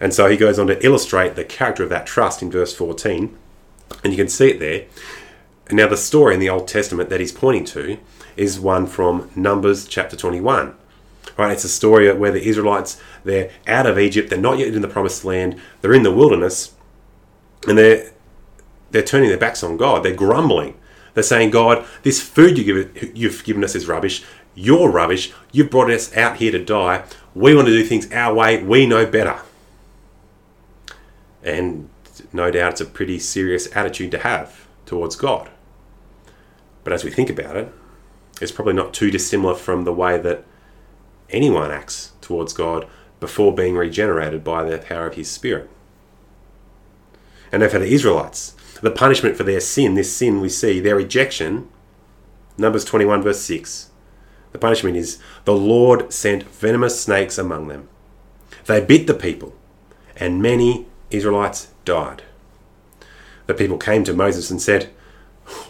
And 0.00 0.12
so 0.14 0.28
he 0.28 0.36
goes 0.36 0.58
on 0.58 0.66
to 0.68 0.84
illustrate 0.84 1.34
the 1.34 1.44
character 1.44 1.82
of 1.82 1.88
that 1.88 2.06
trust 2.06 2.42
in 2.42 2.50
verse 2.50 2.74
14. 2.74 3.36
And 4.02 4.12
you 4.12 4.16
can 4.16 4.28
see 4.28 4.50
it 4.50 4.60
there. 4.60 4.86
And 5.66 5.78
now, 5.78 5.88
the 5.88 5.96
story 5.96 6.34
in 6.34 6.40
the 6.40 6.50
Old 6.50 6.68
Testament 6.68 7.08
that 7.08 7.20
he's 7.20 7.32
pointing 7.32 7.64
to 7.66 7.98
is 8.36 8.60
one 8.60 8.86
from 8.86 9.30
Numbers 9.34 9.86
chapter 9.86 10.16
21. 10.16 10.74
Right, 11.38 11.52
it's 11.52 11.64
a 11.64 11.68
story 11.68 12.12
where 12.12 12.30
the 12.30 12.46
Israelites 12.46 13.00
they're 13.24 13.50
out 13.66 13.86
of 13.86 13.98
Egypt, 13.98 14.28
they're 14.28 14.38
not 14.38 14.58
yet 14.58 14.74
in 14.74 14.82
the 14.82 14.88
promised 14.88 15.24
land, 15.24 15.58
they're 15.80 15.94
in 15.94 16.02
the 16.02 16.12
wilderness, 16.12 16.74
and 17.66 17.78
they're 17.78 18.12
they're 18.90 19.02
turning 19.02 19.30
their 19.30 19.38
backs 19.38 19.62
on 19.62 19.76
God. 19.76 20.04
They're 20.04 20.14
grumbling. 20.14 20.78
They're 21.14 21.22
saying, 21.22 21.50
God, 21.50 21.86
this 22.02 22.20
food 22.20 22.58
you 22.58 22.64
give, 22.64 23.16
you've 23.16 23.44
given 23.44 23.64
us 23.64 23.74
is 23.74 23.88
rubbish. 23.88 24.24
You're 24.54 24.90
rubbish. 24.90 25.32
You've 25.52 25.70
brought 25.70 25.90
us 25.90 26.14
out 26.16 26.36
here 26.36 26.52
to 26.52 26.64
die. 26.64 27.04
We 27.34 27.54
want 27.54 27.68
to 27.68 27.72
do 27.72 27.84
things 27.84 28.10
our 28.12 28.34
way. 28.34 28.62
We 28.62 28.86
know 28.86 29.06
better. 29.06 29.40
And 31.42 31.88
no 32.32 32.50
doubt 32.50 32.72
it's 32.72 32.80
a 32.80 32.86
pretty 32.86 33.18
serious 33.18 33.74
attitude 33.76 34.10
to 34.12 34.18
have 34.18 34.66
towards 34.86 35.16
God. 35.16 35.50
But 36.82 36.92
as 36.92 37.04
we 37.04 37.10
think 37.10 37.30
about 37.30 37.56
it, 37.56 37.72
it's 38.40 38.52
probably 38.52 38.74
not 38.74 38.92
too 38.92 39.10
dissimilar 39.10 39.54
from 39.54 39.84
the 39.84 39.92
way 39.92 40.18
that 40.18 40.44
anyone 41.30 41.70
acts 41.70 42.12
towards 42.20 42.52
God 42.52 42.86
before 43.20 43.54
being 43.54 43.76
regenerated 43.76 44.44
by 44.44 44.64
the 44.64 44.78
power 44.78 45.06
of 45.06 45.14
His 45.14 45.30
Spirit. 45.30 45.70
And 47.50 47.62
now 47.62 47.68
for 47.68 47.78
the 47.78 47.92
Israelites, 47.92 48.56
the 48.84 48.90
punishment 48.90 49.34
for 49.34 49.44
their 49.44 49.60
sin, 49.60 49.94
this 49.94 50.14
sin 50.14 50.42
we 50.42 50.48
see, 50.50 50.78
their 50.78 50.96
rejection, 50.96 51.66
Numbers 52.58 52.84
21, 52.84 53.22
verse 53.22 53.40
6. 53.40 53.88
The 54.52 54.58
punishment 54.58 54.94
is 54.94 55.18
the 55.46 55.54
Lord 55.54 56.12
sent 56.12 56.42
venomous 56.44 57.02
snakes 57.02 57.38
among 57.38 57.68
them. 57.68 57.88
They 58.66 58.84
bit 58.84 59.06
the 59.06 59.14
people, 59.14 59.54
and 60.16 60.42
many 60.42 60.84
Israelites 61.10 61.68
died. 61.86 62.24
The 63.46 63.54
people 63.54 63.78
came 63.78 64.04
to 64.04 64.12
Moses 64.12 64.50
and 64.50 64.60
said, 64.60 64.90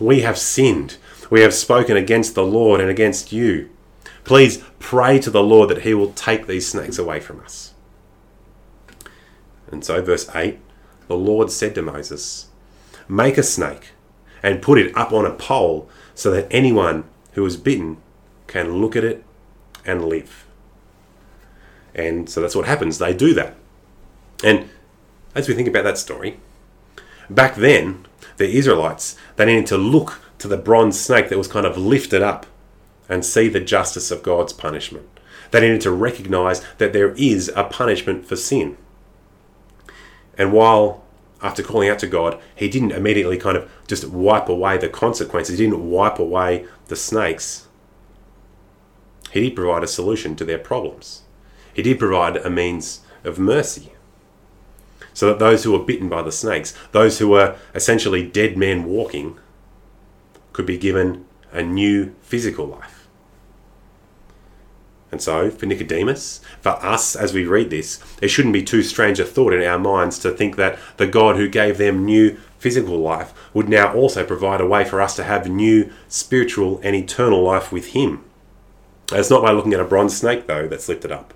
We 0.01 0.23
have 0.23 0.37
sinned. 0.37 0.97
We 1.31 1.43
have 1.43 1.55
spoken 1.55 1.97
against 1.97 2.35
the 2.35 2.45
Lord 2.45 2.81
and 2.81 2.91
against 2.91 3.33
you. 3.33 3.71
Please 4.25 4.61
pray 4.81 5.21
to 5.21 5.31
the 5.31 5.43
Lord 5.43 5.71
that 5.71 5.83
he 5.83 5.95
will 5.95 6.13
take 6.15 6.49
these 6.49 6.69
snakes 6.69 6.99
away 6.99 7.21
from 7.21 7.39
us. 7.41 7.75
And 9.71 9.85
so, 9.85 10.03
verse 10.03 10.29
8 10.35 10.59
the 11.07 11.17
Lord 11.17 11.51
said 11.51 11.75
to 11.75 11.83
Moses, 11.83 12.49
Make 13.09 13.39
a 13.39 13.43
snake 13.43 13.91
and 14.43 14.63
put 14.63 14.79
it 14.79 14.97
up 14.97 15.13
on 15.13 15.25
a 15.25 15.33
pole 15.33 15.89
so 16.15 16.31
that 16.31 16.47
anyone 16.51 17.05
who 17.33 17.45
is 17.45 17.57
bitten 17.57 17.99
can 18.47 18.81
look 18.81 18.95
at 18.97 19.05
it 19.05 19.25
and 19.85 20.05
live. 20.05 20.47
And 21.95 22.29
so 22.29 22.41
that's 22.41 22.57
what 22.57 22.67
happens. 22.67 22.99
They 22.99 23.15
do 23.15 23.35
that. 23.35 23.55
And 24.43 24.69
as 25.35 25.49
we 25.49 25.55
think 25.55 25.69
about 25.69 25.85
that 25.85 25.99
story, 25.99 26.41
back 27.31 27.55
then, 27.55 28.07
the 28.37 28.57
Israelites, 28.57 29.17
they 29.37 29.47
needed 29.47 29.67
to 29.67 29.79
look 29.79 30.21
to 30.39 30.49
the 30.49 30.57
bronze 30.57 30.99
snake 30.99 31.29
that 31.29 31.39
was 31.39 31.49
kind 31.49 31.67
of 31.67 31.79
lifted 31.79 32.23
up 32.23 32.47
and 33.09 33.25
see 33.25 33.49
the 33.49 33.61
justice 33.61 34.11
of 34.11 34.23
God's 34.23 34.53
punishment. 34.53 35.09
They 35.51 35.61
needed 35.61 35.83
to 35.83 35.91
recognize 35.91 36.65
that 36.79 36.93
there 36.93 37.13
is 37.13 37.51
a 37.55 37.65
punishment 37.65 38.27
for 38.27 38.37
sin. 38.37 38.77
And 40.37 40.53
while, 40.53 41.04
after 41.45 41.63
calling 41.63 41.91
out 41.91 41.99
to 41.99 42.07
God, 42.07 42.41
he 42.57 42.69
didn't 42.69 42.93
immediately 42.93 43.37
kind 43.37 43.57
of 43.57 43.71
just 43.87 44.09
wipe 44.09 44.49
away 44.49 44.79
the 44.79 44.89
consequences, 44.89 45.59
he 45.59 45.67
didn't 45.67 45.91
wipe 45.91 46.19
away 46.19 46.67
the 46.87 46.97
snakes, 46.97 47.69
he 49.31 49.41
did 49.41 49.55
provide 49.55 49.83
a 49.83 49.89
solution 49.89 50.37
to 50.37 50.45
their 50.45 50.59
problems. 50.59 51.23
He 51.75 51.83
did 51.83 51.99
provide 51.99 52.37
a 52.37 52.49
means 52.49 53.01
of 53.25 53.39
mercy. 53.39 53.93
So 55.13 55.27
that 55.27 55.39
those 55.39 55.65
who 55.65 55.73
were 55.73 55.85
bitten 55.85 56.09
by 56.09 56.23
the 56.23 56.33
snakes, 56.33 56.73
those 56.93 57.19
who 57.19 57.29
were 57.29 57.57
essentially 57.75 58.27
dead 58.27 58.57
men 58.57 58.85
walking, 58.85 59.37
could 60.53 60.67
be 60.67 60.79
given 60.79 61.27
a 61.53 61.63
new 61.63 62.15
physical 62.23 62.67
life. 62.67 62.94
And 65.15 65.23
so, 65.23 65.49
for 65.49 65.67
Nicodemus, 65.67 66.41
for 66.61 66.71
us 66.85 67.15
as 67.15 67.33
we 67.33 67.47
read 67.47 67.71
this, 67.71 68.01
it 68.21 68.27
shouldn't 68.27 68.53
be 68.53 68.65
too 68.65 68.83
strange 68.83 69.21
a 69.21 69.25
thought 69.25 69.53
in 69.53 69.63
our 69.63 69.79
minds 69.79 70.19
to 70.19 70.33
think 70.33 70.57
that 70.57 70.77
the 70.97 71.07
God 71.07 71.37
who 71.37 71.49
gave 71.49 71.79
them 71.79 72.05
new 72.05 72.37
physical 72.59 72.99
life 72.99 73.33
would 73.55 73.69
now 73.69 73.95
also 73.95 74.25
provide 74.25 74.61
a 74.61 74.67
way 74.67 74.85
for 74.85 75.01
us 75.01 75.15
to 75.15 75.23
have 75.23 75.49
new 75.49 75.93
spiritual 76.09 76.81
and 76.83 76.97
eternal 76.97 77.45
life 77.45 77.71
with 77.71 77.93
Him. 77.93 78.25
It's 79.13 79.31
not 79.31 79.45
by 79.45 79.53
looking 79.53 79.73
at 79.73 79.79
a 79.79 79.85
bronze 79.85 80.17
snake, 80.17 80.49
though, 80.49 80.67
that's 80.67 80.89
lifted 80.89 81.13
up, 81.13 81.33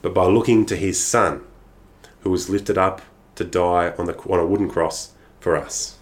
but 0.00 0.14
by 0.14 0.24
looking 0.24 0.64
to 0.64 0.74
His 0.74 0.98
Son, 0.98 1.44
who 2.20 2.30
was 2.30 2.48
lifted 2.48 2.78
up 2.78 3.02
to 3.34 3.44
die 3.44 3.92
on, 3.98 4.06
the, 4.06 4.16
on 4.20 4.40
a 4.40 4.46
wooden 4.46 4.70
cross 4.70 5.12
for 5.40 5.58
us. 5.58 5.98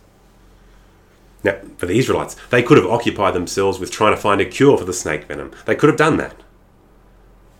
Now, 1.42 1.58
for 1.78 1.86
the 1.86 1.98
Israelites, 1.98 2.36
they 2.50 2.62
could 2.62 2.78
have 2.78 2.86
occupied 2.86 3.34
themselves 3.34 3.80
with 3.80 3.90
trying 3.90 4.14
to 4.14 4.22
find 4.22 4.40
a 4.40 4.44
cure 4.44 4.78
for 4.78 4.84
the 4.84 4.92
snake 4.92 5.24
venom. 5.24 5.50
They 5.64 5.74
could 5.74 5.88
have 5.88 5.98
done 5.98 6.16
that. 6.18 6.44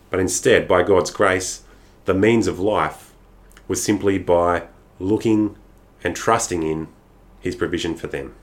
But 0.09 0.19
instead, 0.19 0.67
by 0.67 0.83
God's 0.83 1.11
grace, 1.11 1.63
the 2.05 2.13
means 2.13 2.47
of 2.47 2.59
life 2.59 3.13
was 3.67 3.83
simply 3.83 4.17
by 4.17 4.67
looking 4.99 5.57
and 6.03 6.15
trusting 6.15 6.63
in 6.63 6.87
his 7.41 7.55
provision 7.55 7.95
for 7.95 8.07
them. 8.07 8.33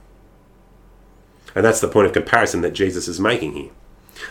And 1.55 1.65
that's 1.65 1.81
the 1.81 1.87
point 1.87 2.07
of 2.07 2.13
comparison 2.13 2.61
that 2.61 2.73
Jesus 2.73 3.07
is 3.07 3.19
making 3.19 3.53
here. 3.53 3.71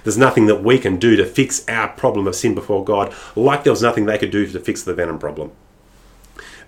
There's 0.02 0.18
nothing 0.18 0.46
that 0.46 0.62
we 0.62 0.78
can 0.78 0.96
do 0.96 1.16
to 1.16 1.26
fix 1.26 1.66
our 1.68 1.88
problem 1.88 2.26
of 2.26 2.34
sin 2.34 2.54
before 2.54 2.84
God, 2.84 3.14
like 3.34 3.64
there 3.64 3.72
was 3.72 3.82
nothing 3.82 4.06
they 4.06 4.18
could 4.18 4.30
do 4.30 4.46
to 4.46 4.60
fix 4.60 4.82
the 4.82 4.94
venom 4.94 5.18
problem. 5.18 5.52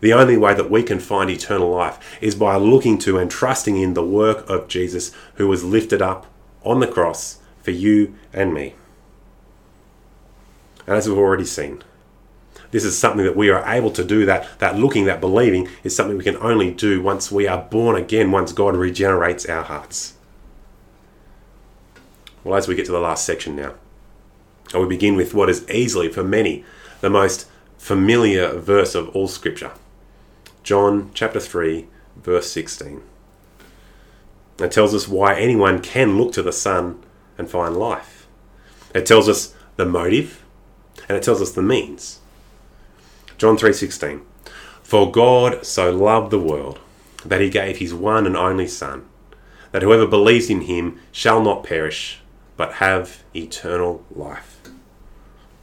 The 0.01 0.13
only 0.13 0.37
way 0.37 0.55
that 0.55 0.71
we 0.71 0.83
can 0.83 1.01
find 1.01 1.31
eternal 1.31 1.71
life 1.71 2.19
is 2.21 2.35
by 2.35 2.57
looking 2.57 2.99
to 2.99 3.19
and 3.19 3.31
trusting 3.31 3.77
in 3.77 3.95
the 3.95 4.05
work 4.05 4.49
of 4.49 4.69
Jesus, 4.69 5.13
who 5.37 5.49
was 5.49 5.65
lifted 5.65 6.03
up 6.03 6.27
on 6.65 6.81
the 6.81 6.87
cross 6.87 7.39
for 7.63 7.71
you 7.71 8.15
and 8.33 8.53
me. 8.53 8.75
And 10.87 10.97
as 10.97 11.09
we've 11.09 11.19
already 11.19 11.45
seen, 11.45 11.83
this 12.71 12.85
is 12.85 12.99
something 12.99 13.25
that 13.25 13.37
we 13.37 13.49
are 13.49 13.65
able 13.67 13.91
to 13.93 14.05
do. 14.05 14.27
That 14.27 14.59
that 14.59 14.79
looking 14.79 15.05
that 15.07 15.21
believing 15.21 15.69
is 15.85 15.95
something 15.95 16.17
we 16.17 16.25
can 16.25 16.37
only 16.37 16.71
do 16.71 17.03
once 17.03 17.31
we 17.31 17.47
are 17.47 17.63
born 17.63 17.97
again 17.97 18.31
once 18.31 18.53
god 18.53 18.77
regenerates 18.77 19.47
our 19.47 19.63
hearts. 19.63 20.15
Well 22.45 22.57
as 22.57 22.69
we 22.69 22.75
get 22.75 22.87
to 22.87 22.93
the 22.93 23.01
last 23.01 23.25
section 23.25 23.57
now 23.57 23.75
we 24.75 24.87
begin 24.87 25.17
with 25.17 25.33
what 25.33 25.49
is 25.49 25.69
easily 25.71 26.11
for 26.11 26.25
many 26.25 26.65
the 27.01 27.11
most 27.11 27.49
familiar 27.79 28.59
verse 28.59 28.95
of 28.95 29.09
all 29.15 29.29
scripture. 29.29 29.73
John 30.63 31.11
chapter 31.15 31.41
3 31.41 31.87
verse 32.17 32.51
16 32.51 33.03
it 34.59 34.73
tells 34.73 34.95
us 34.95 35.07
why 35.07 35.39
anyone 35.39 35.83
can 35.83 36.17
look 36.17 36.33
to 36.33 36.43
the 36.43 36.53
son 36.53 37.03
and 37.37 37.49
find 37.49 37.77
life. 37.77 38.27
It 38.95 39.05
tells 39.05 39.29
us 39.29 39.55
the 39.77 39.85
motive 39.85 40.43
and 41.09 41.17
it 41.17 41.23
tells 41.23 41.43
us 41.43 41.53
the 41.53 41.63
means. 41.63 42.21
John 43.39 43.57
3:16 43.57 44.23
For 44.83 45.11
God 45.11 45.65
so 45.65 45.91
loved 45.91 46.31
the 46.31 46.39
world 46.39 46.79
that 47.25 47.41
he 47.41 47.51
gave 47.51 47.79
his 47.79 47.93
one 47.93 48.27
and 48.27 48.37
only 48.37 48.67
son 48.67 49.05
that 49.73 49.83
whoever 49.83 50.07
believes 50.07 50.49
in 50.49 50.63
him 50.63 51.01
shall 51.13 51.43
not 51.43 51.65
perish 51.65 52.21
but 52.57 52.75
have 52.75 53.23
eternal 53.35 54.05
life. 54.11 54.61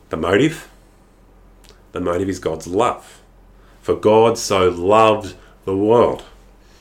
The 0.09 0.17
motive 0.17 0.69
the 1.93 2.01
motive 2.01 2.27
is 2.27 2.39
God's 2.39 2.67
love. 2.67 3.21
For 3.81 3.95
God 3.95 4.37
so 4.37 4.67
loved 4.67 5.35
the 5.63 5.77
world. 5.77 6.23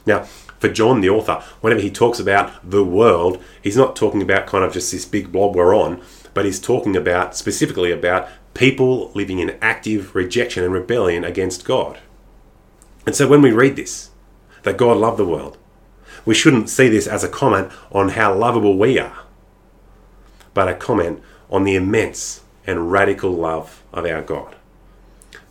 Now, 0.07 0.23
for 0.59 0.69
John, 0.69 1.01
the 1.01 1.11
author, 1.11 1.43
whenever 1.61 1.81
he 1.81 1.91
talks 1.91 2.19
about 2.19 2.69
the 2.69 2.83
world, 2.83 3.43
he's 3.63 3.77
not 3.77 3.95
talking 3.95 4.23
about 4.23 4.47
kind 4.47 4.65
of 4.65 4.73
just 4.73 4.91
this 4.91 5.05
big 5.05 5.31
blob 5.31 5.55
we're 5.55 5.77
on, 5.77 6.01
but 6.35 6.45
he's 6.45 6.61
talking 6.61 6.97
about 6.97 7.37
specifically 7.37 7.93
about 7.93 8.29
people 8.55 9.11
living 9.15 9.39
in 9.39 9.59
active 9.61 10.15
rejection 10.15 10.65
and 10.65 10.73
rebellion 10.73 11.25
against 11.25 11.65
God. 11.65 11.99
And 13.07 13.15
so 13.15 13.27
when 13.29 13.43
we 13.43 13.53
read 13.53 13.77
this, 13.77 14.11
that 14.63 14.77
God 14.77 14.97
loved 14.97 15.19
the 15.19 15.27
world, 15.27 15.59
we 16.25 16.35
shouldn't 16.35 16.69
see 16.69 16.89
this 16.89 17.07
as 17.07 17.25
a 17.25 17.29
comment 17.29 17.73
on 17.91 18.11
how 18.11 18.35
lovable 18.35 18.79
we 18.79 18.99
are, 18.99 19.25
but 20.55 20.69
a 20.69 20.75
comment 20.75 21.23
on 21.51 21.65
the 21.65 21.75
immense 21.75 22.43
and 22.67 22.93
radical 22.93 23.33
love 23.33 23.83
of 23.93 24.05
our 24.05 24.23
God. 24.23 24.55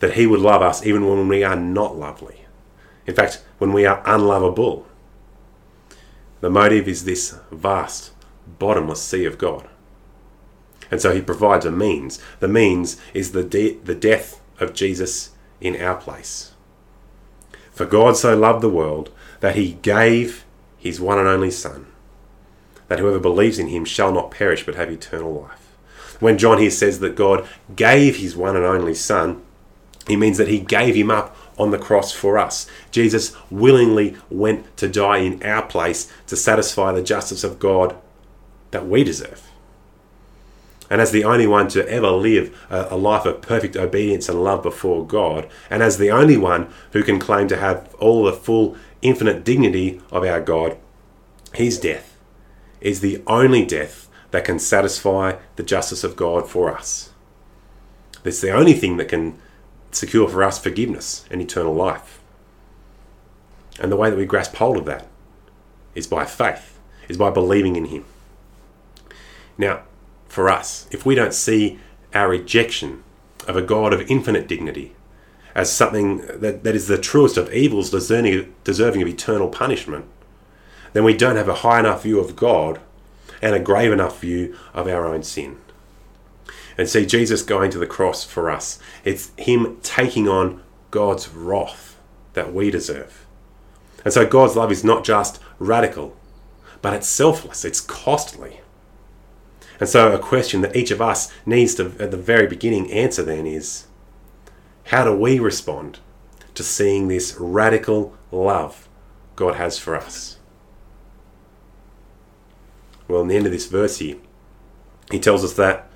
That 0.00 0.14
He 0.14 0.26
would 0.26 0.40
love 0.40 0.62
us 0.62 0.84
even 0.84 1.06
when 1.06 1.28
we 1.28 1.44
are 1.44 1.56
not 1.56 1.96
lovely. 1.96 2.46
In 3.06 3.14
fact, 3.14 3.42
when 3.58 3.72
we 3.72 3.84
are 3.84 4.02
unlovable. 4.06 4.86
The 6.40 6.50
motive 6.50 6.88
is 6.88 7.04
this 7.04 7.38
vast, 7.50 8.12
bottomless 8.58 9.02
sea 9.02 9.24
of 9.24 9.38
God. 9.38 9.68
And 10.92 11.00
so 11.00 11.14
he 11.14 11.22
provides 11.22 11.64
a 11.64 11.70
means. 11.70 12.20
The 12.40 12.48
means 12.48 12.98
is 13.14 13.32
the, 13.32 13.42
de- 13.42 13.78
the 13.78 13.94
death 13.94 14.42
of 14.60 14.74
Jesus 14.74 15.30
in 15.58 15.80
our 15.80 15.96
place. 15.96 16.52
For 17.72 17.86
God 17.86 18.18
so 18.18 18.36
loved 18.36 18.62
the 18.62 18.68
world 18.68 19.10
that 19.40 19.56
he 19.56 19.78
gave 19.80 20.44
his 20.76 21.00
one 21.00 21.18
and 21.18 21.26
only 21.26 21.50
Son, 21.50 21.86
that 22.88 22.98
whoever 22.98 23.18
believes 23.18 23.58
in 23.58 23.68
him 23.68 23.86
shall 23.86 24.12
not 24.12 24.30
perish 24.30 24.66
but 24.66 24.74
have 24.74 24.90
eternal 24.90 25.32
life. 25.32 25.78
When 26.20 26.36
John 26.36 26.58
here 26.58 26.70
says 26.70 27.00
that 27.00 27.16
God 27.16 27.48
gave 27.74 28.16
his 28.16 28.36
one 28.36 28.54
and 28.54 28.66
only 28.66 28.94
Son, 28.94 29.42
he 30.06 30.16
means 30.16 30.36
that 30.36 30.48
he 30.48 30.60
gave 30.60 30.94
him 30.94 31.10
up 31.10 31.34
on 31.56 31.70
the 31.70 31.78
cross 31.78 32.12
for 32.12 32.36
us. 32.36 32.66
Jesus 32.90 33.34
willingly 33.50 34.16
went 34.28 34.76
to 34.76 34.88
die 34.88 35.18
in 35.18 35.42
our 35.42 35.62
place 35.62 36.12
to 36.26 36.36
satisfy 36.36 36.92
the 36.92 37.02
justice 37.02 37.44
of 37.44 37.58
God 37.58 37.96
that 38.72 38.86
we 38.86 39.04
deserve 39.04 39.51
and 40.92 41.00
as 41.00 41.10
the 41.10 41.24
only 41.24 41.46
one 41.46 41.68
to 41.68 41.88
ever 41.88 42.10
live 42.10 42.54
a, 42.68 42.88
a, 42.90 42.96
life 42.98 43.24
of 43.24 43.40
perfect 43.40 43.78
obedience 43.78 44.28
and 44.28 44.44
love 44.44 44.62
before 44.62 45.06
God, 45.06 45.48
and 45.70 45.82
as 45.82 45.96
the 45.96 46.10
only 46.10 46.36
one 46.36 46.70
who 46.90 47.02
can 47.02 47.18
claim 47.18 47.48
to 47.48 47.56
have 47.56 47.94
all 47.94 48.24
the 48.24 48.32
full 48.34 48.76
infinite 49.00 49.42
dignity 49.42 50.02
of 50.10 50.22
our 50.22 50.42
God, 50.42 50.76
his 51.54 51.80
death 51.80 52.18
is 52.82 53.00
the 53.00 53.22
only 53.26 53.64
death 53.64 54.10
that 54.32 54.44
can 54.44 54.58
satisfy 54.58 55.38
the 55.56 55.62
justice 55.62 56.04
of 56.04 56.14
God 56.14 56.46
for 56.46 56.70
us. 56.70 57.14
It's 58.22 58.42
the 58.42 58.52
only 58.52 58.74
thing 58.74 58.98
that 58.98 59.08
can 59.08 59.38
secure 59.92 60.28
for 60.28 60.44
us 60.44 60.58
forgiveness 60.58 61.24
and 61.30 61.40
eternal 61.40 61.72
life. 61.72 62.20
And 63.80 63.90
the 63.90 63.96
way 63.96 64.10
that 64.10 64.18
we 64.18 64.26
grasp 64.26 64.56
hold 64.56 64.76
of 64.76 64.84
that 64.84 65.08
is 65.94 66.06
by 66.06 66.26
faith, 66.26 66.78
is 67.08 67.16
by 67.16 67.30
believing 67.30 67.76
in 67.76 67.86
Him. 67.86 68.04
Now, 69.56 69.84
for 70.32 70.48
us 70.48 70.86
if 70.90 71.04
we 71.04 71.14
don't 71.14 71.34
see 71.34 71.78
our 72.14 72.30
rejection 72.30 73.04
of 73.46 73.54
a 73.54 73.60
God 73.60 73.92
of 73.92 74.10
infinite 74.10 74.48
dignity 74.48 74.96
as 75.54 75.70
something 75.70 76.22
that, 76.26 76.64
that 76.64 76.74
is 76.74 76.88
the 76.88 76.96
truest 76.96 77.36
of 77.36 77.52
evils 77.52 77.90
deserving, 77.90 78.54
deserving 78.64 79.02
of 79.02 79.08
eternal 79.08 79.50
punishment, 79.50 80.06
then 80.94 81.04
we 81.04 81.14
don't 81.14 81.36
have 81.36 81.50
a 81.50 81.56
high 81.56 81.80
enough 81.80 82.04
view 82.04 82.18
of 82.18 82.34
God 82.34 82.80
and 83.42 83.54
a 83.54 83.60
grave 83.60 83.92
enough 83.92 84.22
view 84.22 84.56
of 84.72 84.88
our 84.88 85.06
own 85.06 85.22
sin. 85.22 85.58
And 86.78 86.88
see 86.88 87.04
Jesus 87.04 87.42
going 87.42 87.70
to 87.70 87.78
the 87.78 87.86
cross 87.86 88.24
for 88.24 88.50
us. 88.50 88.78
It's 89.04 89.32
Him 89.36 89.76
taking 89.82 90.28
on 90.28 90.62
God's 90.90 91.28
wrath 91.28 91.98
that 92.32 92.54
we 92.54 92.70
deserve. 92.70 93.26
And 94.02 94.14
so 94.14 94.26
God's 94.26 94.56
love 94.56 94.72
is 94.72 94.82
not 94.82 95.04
just 95.04 95.38
radical, 95.58 96.16
but 96.80 96.94
it's 96.94 97.06
selfless, 97.06 97.66
it's 97.66 97.82
costly. 97.82 98.61
And 99.82 99.88
so, 99.88 100.12
a 100.12 100.18
question 100.20 100.60
that 100.60 100.76
each 100.76 100.92
of 100.92 101.02
us 101.02 101.32
needs 101.44 101.74
to, 101.74 101.86
at 101.98 102.12
the 102.12 102.16
very 102.16 102.46
beginning, 102.46 102.92
answer 102.92 103.24
then 103.24 103.48
is 103.48 103.88
how 104.84 105.04
do 105.04 105.12
we 105.12 105.40
respond 105.40 105.98
to 106.54 106.62
seeing 106.62 107.08
this 107.08 107.34
radical 107.36 108.16
love 108.30 108.88
God 109.34 109.56
has 109.56 109.80
for 109.80 109.96
us? 109.96 110.38
Well, 113.08 113.22
in 113.22 113.26
the 113.26 113.34
end 113.34 113.46
of 113.46 113.50
this 113.50 113.66
verse 113.66 113.98
here, 113.98 114.18
he 115.10 115.18
tells 115.18 115.42
us 115.42 115.54
that 115.54 115.90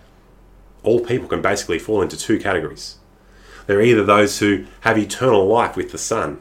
all 0.83 0.99
people 0.99 1.29
can 1.29 1.41
basically 1.41 1.79
fall 1.79 2.03
into 2.03 2.17
two 2.19 2.41
categories. 2.41 2.97
They're 3.69 3.81
either 3.81 4.03
those 4.03 4.41
who 4.41 4.67
have 4.81 4.99
eternal 4.99 5.47
life 5.47 5.77
with 5.77 5.93
the 5.93 5.99
Son, 5.99 6.41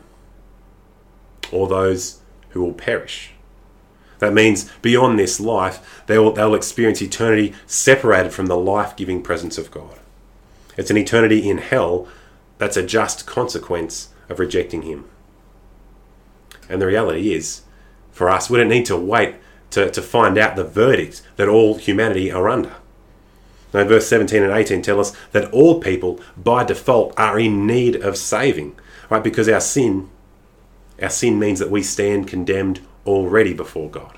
or 1.52 1.68
those 1.68 2.22
who 2.50 2.64
will 2.64 2.74
perish. 2.74 3.35
That 4.20 4.34
means 4.34 4.72
beyond 4.82 5.20
this 5.20 5.40
life, 5.40 6.04
they'll, 6.08 6.32
they'll 6.32 6.56
experience 6.56 7.02
eternity 7.02 7.54
separated 7.68 8.32
from 8.32 8.46
the 8.48 8.58
life 8.58 8.96
giving 8.96 9.22
presence 9.22 9.58
of 9.58 9.72
God. 9.72 10.00
It's 10.78 10.90
an 10.90 10.98
eternity 10.98 11.50
in 11.50 11.58
hell 11.58 12.08
that's 12.58 12.78
a 12.78 12.86
just 12.86 13.26
consequence 13.26 14.10
of 14.30 14.40
rejecting 14.40 14.84
Him. 14.84 15.06
And 16.70 16.82
the 16.82 16.88
reality 16.88 17.34
is, 17.34 17.62
for 18.12 18.30
us, 18.30 18.50
we 18.50 18.58
don't 18.58 18.70
need 18.70 18.86
to 18.86 18.98
wait 18.98 19.36
to, 19.72 19.92
to 19.92 20.02
find 20.02 20.38
out 20.38 20.56
the 20.56 20.64
verdict 20.64 21.22
that 21.36 21.50
all 21.50 21.78
humanity 21.78 22.32
are 22.32 22.50
under. 22.50 22.76
Now, 23.74 23.84
verse 23.84 24.08
17 24.08 24.42
and 24.42 24.54
18 24.54 24.82
tell 24.82 25.02
us 25.02 25.14
that 25.34 25.52
all 25.52 25.82
people, 25.82 26.22
by 26.38 26.64
default, 26.64 27.14
are 27.20 27.38
in 27.38 27.68
need 27.68 27.98
of 27.98 28.18
saving, 28.18 28.78
right? 29.10 29.24
Because 29.24 29.50
our 29.50 29.60
sin, 29.60 30.10
our 31.02 31.10
sin 31.10 31.38
means 31.38 31.60
that 31.60 31.70
we 31.70 31.84
stand 31.84 32.28
condemned 32.28 32.80
already 33.06 33.54
before 33.54 33.90
God. 33.90 34.18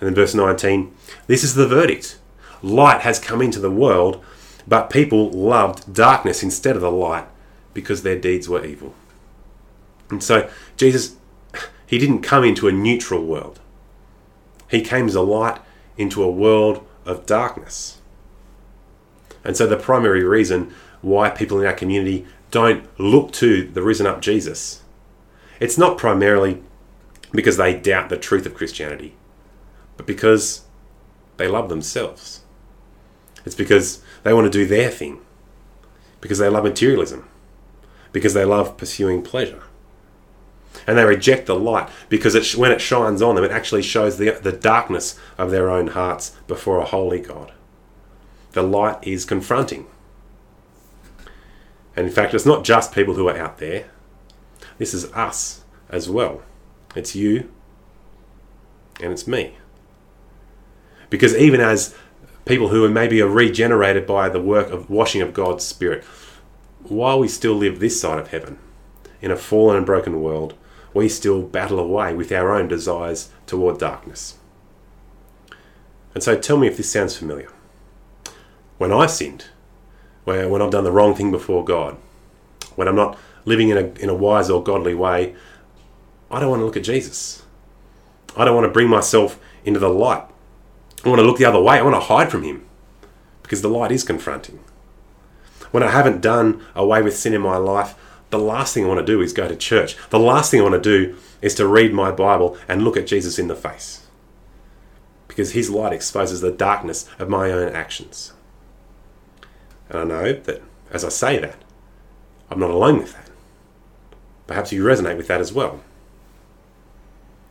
And 0.00 0.08
then 0.08 0.14
verse 0.14 0.34
19 0.34 0.94
this 1.26 1.42
is 1.42 1.54
the 1.54 1.66
verdict 1.66 2.18
light 2.62 3.02
has 3.02 3.18
come 3.18 3.42
into 3.42 3.60
the 3.60 3.70
world, 3.70 4.24
but 4.66 4.90
people 4.90 5.30
loved 5.30 5.92
darkness 5.92 6.42
instead 6.42 6.74
of 6.74 6.82
the 6.82 6.90
light 6.90 7.26
because 7.74 8.02
their 8.02 8.18
deeds 8.18 8.48
were 8.48 8.64
evil. 8.64 8.94
And 10.10 10.22
so 10.22 10.50
Jesus, 10.76 11.16
he 11.86 11.98
didn't 11.98 12.22
come 12.22 12.44
into 12.44 12.68
a 12.68 12.72
neutral 12.72 13.24
world. 13.24 13.60
He 14.70 14.80
came 14.80 15.06
as 15.06 15.14
a 15.14 15.20
light 15.20 15.60
into 15.96 16.22
a 16.22 16.30
world 16.30 16.84
of 17.04 17.26
darkness. 17.26 17.98
And 19.44 19.56
so 19.56 19.66
the 19.66 19.76
primary 19.76 20.24
reason 20.24 20.74
why 21.02 21.30
people 21.30 21.60
in 21.60 21.66
our 21.66 21.72
community 21.72 22.26
don't 22.50 22.88
look 22.98 23.32
to 23.32 23.68
the 23.68 23.82
risen 23.82 24.06
up 24.06 24.20
Jesus, 24.20 24.82
it's 25.60 25.78
not 25.78 25.98
primarily 25.98 26.62
because 27.32 27.56
they 27.56 27.74
doubt 27.74 28.08
the 28.08 28.16
truth 28.16 28.46
of 28.46 28.54
Christianity, 28.54 29.14
but 29.96 30.06
because 30.06 30.62
they 31.36 31.48
love 31.48 31.68
themselves. 31.68 32.42
It's 33.44 33.54
because 33.54 34.02
they 34.22 34.32
want 34.32 34.50
to 34.50 34.58
do 34.58 34.66
their 34.66 34.90
thing, 34.90 35.20
because 36.20 36.38
they 36.38 36.48
love 36.48 36.64
materialism, 36.64 37.28
because 38.12 38.34
they 38.34 38.44
love 38.44 38.76
pursuing 38.76 39.22
pleasure. 39.22 39.62
And 40.86 40.98
they 40.98 41.04
reject 41.04 41.46
the 41.46 41.54
light 41.54 41.88
because 42.08 42.34
it, 42.34 42.54
when 42.56 42.70
it 42.70 42.80
shines 42.80 43.22
on 43.22 43.34
them, 43.34 43.44
it 43.44 43.50
actually 43.50 43.82
shows 43.82 44.18
the, 44.18 44.30
the 44.30 44.52
darkness 44.52 45.18
of 45.38 45.50
their 45.50 45.70
own 45.70 45.88
hearts 45.88 46.36
before 46.46 46.80
a 46.80 46.84
holy 46.84 47.18
God. 47.18 47.52
The 48.52 48.62
light 48.62 48.98
is 49.02 49.24
confronting. 49.24 49.86
And 51.96 52.06
in 52.06 52.12
fact, 52.12 52.34
it's 52.34 52.46
not 52.46 52.62
just 52.62 52.94
people 52.94 53.14
who 53.14 53.28
are 53.28 53.36
out 53.36 53.58
there, 53.58 53.86
this 54.78 54.92
is 54.92 55.10
us 55.12 55.62
as 55.88 56.10
well. 56.10 56.42
It's 56.96 57.14
you 57.14 57.48
and 59.00 59.12
it's 59.12 59.26
me. 59.26 59.54
Because 61.10 61.36
even 61.36 61.60
as 61.60 61.94
people 62.46 62.68
who 62.68 62.88
maybe 62.88 63.20
are 63.20 63.28
regenerated 63.28 64.06
by 64.06 64.28
the 64.28 64.40
work 64.40 64.70
of 64.70 64.90
washing 64.90 65.20
of 65.20 65.34
God's 65.34 65.64
Spirit, 65.64 66.02
while 66.84 67.18
we 67.18 67.28
still 67.28 67.54
live 67.54 67.78
this 67.78 68.00
side 68.00 68.18
of 68.18 68.28
heaven, 68.28 68.58
in 69.20 69.30
a 69.30 69.36
fallen 69.36 69.76
and 69.76 69.86
broken 69.86 70.20
world, 70.20 70.54
we 70.94 71.08
still 71.08 71.42
battle 71.42 71.78
away 71.78 72.14
with 72.14 72.32
our 72.32 72.52
own 72.52 72.68
desires 72.68 73.30
toward 73.46 73.78
darkness. 73.78 74.38
And 76.14 76.22
so 76.22 76.38
tell 76.38 76.56
me 76.56 76.66
if 76.66 76.76
this 76.76 76.90
sounds 76.90 77.16
familiar. 77.16 77.50
When 78.78 78.92
I've 78.92 79.10
sinned, 79.10 79.46
when 80.24 80.62
I've 80.62 80.70
done 80.70 80.84
the 80.84 80.92
wrong 80.92 81.14
thing 81.14 81.30
before 81.30 81.64
God, 81.64 81.96
when 82.74 82.88
I'm 82.88 82.96
not 82.96 83.18
living 83.44 83.68
in 83.68 83.76
a, 83.76 83.86
in 84.02 84.08
a 84.08 84.14
wise 84.14 84.48
or 84.50 84.62
godly 84.62 84.94
way, 84.94 85.34
I 86.30 86.40
don't 86.40 86.50
want 86.50 86.60
to 86.60 86.64
look 86.64 86.76
at 86.76 86.84
Jesus. 86.84 87.42
I 88.36 88.44
don't 88.44 88.54
want 88.54 88.66
to 88.66 88.72
bring 88.72 88.88
myself 88.88 89.38
into 89.64 89.80
the 89.80 89.88
light. 89.88 90.24
I 91.04 91.08
want 91.08 91.20
to 91.20 91.24
look 91.26 91.38
the 91.38 91.44
other 91.44 91.60
way. 91.60 91.78
I 91.78 91.82
want 91.82 91.94
to 91.94 92.00
hide 92.00 92.30
from 92.30 92.42
Him 92.42 92.66
because 93.42 93.62
the 93.62 93.68
light 93.68 93.92
is 93.92 94.02
confronting. 94.02 94.58
When 95.70 95.82
I 95.82 95.90
haven't 95.90 96.20
done 96.20 96.64
away 96.74 97.02
with 97.02 97.16
sin 97.16 97.34
in 97.34 97.42
my 97.42 97.56
life, 97.56 97.94
the 98.30 98.38
last 98.38 98.74
thing 98.74 98.84
I 98.84 98.88
want 98.88 99.00
to 99.00 99.06
do 99.06 99.20
is 99.20 99.32
go 99.32 99.46
to 99.46 99.56
church. 99.56 99.96
The 100.10 100.18
last 100.18 100.50
thing 100.50 100.60
I 100.60 100.64
want 100.64 100.82
to 100.82 101.06
do 101.06 101.16
is 101.40 101.54
to 101.56 101.66
read 101.66 101.92
my 101.92 102.10
Bible 102.10 102.56
and 102.66 102.82
look 102.82 102.96
at 102.96 103.06
Jesus 103.06 103.38
in 103.38 103.48
the 103.48 103.54
face 103.54 104.06
because 105.28 105.52
His 105.52 105.70
light 105.70 105.92
exposes 105.92 106.40
the 106.40 106.50
darkness 106.50 107.08
of 107.18 107.28
my 107.28 107.50
own 107.50 107.72
actions. 107.72 108.32
And 109.88 109.98
I 109.98 110.04
know 110.04 110.32
that 110.32 110.62
as 110.90 111.04
I 111.04 111.08
say 111.08 111.38
that, 111.38 111.56
I'm 112.50 112.58
not 112.58 112.70
alone 112.70 112.98
with 112.98 113.12
that. 113.12 113.30
Perhaps 114.46 114.72
you 114.72 114.84
resonate 114.84 115.16
with 115.16 115.28
that 115.28 115.40
as 115.40 115.52
well. 115.52 115.82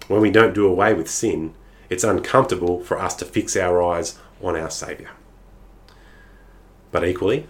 When 0.07 0.21
we 0.21 0.31
don't 0.31 0.53
do 0.53 0.67
away 0.67 0.93
with 0.93 1.09
sin, 1.09 1.53
it's 1.89 2.03
uncomfortable 2.03 2.79
for 2.83 2.99
us 2.99 3.15
to 3.15 3.25
fix 3.25 3.55
our 3.55 3.81
eyes 3.81 4.17
on 4.41 4.55
our 4.55 4.69
Saviour. 4.69 5.11
But 6.91 7.07
equally, 7.07 7.47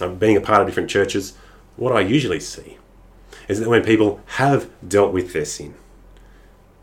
um, 0.00 0.16
being 0.16 0.36
a 0.36 0.40
part 0.40 0.60
of 0.60 0.66
different 0.66 0.90
churches, 0.90 1.34
what 1.76 1.94
I 1.94 2.00
usually 2.00 2.40
see 2.40 2.78
is 3.48 3.60
that 3.60 3.68
when 3.68 3.82
people 3.82 4.20
have 4.36 4.70
dealt 4.86 5.12
with 5.12 5.32
their 5.32 5.44
sin, 5.44 5.74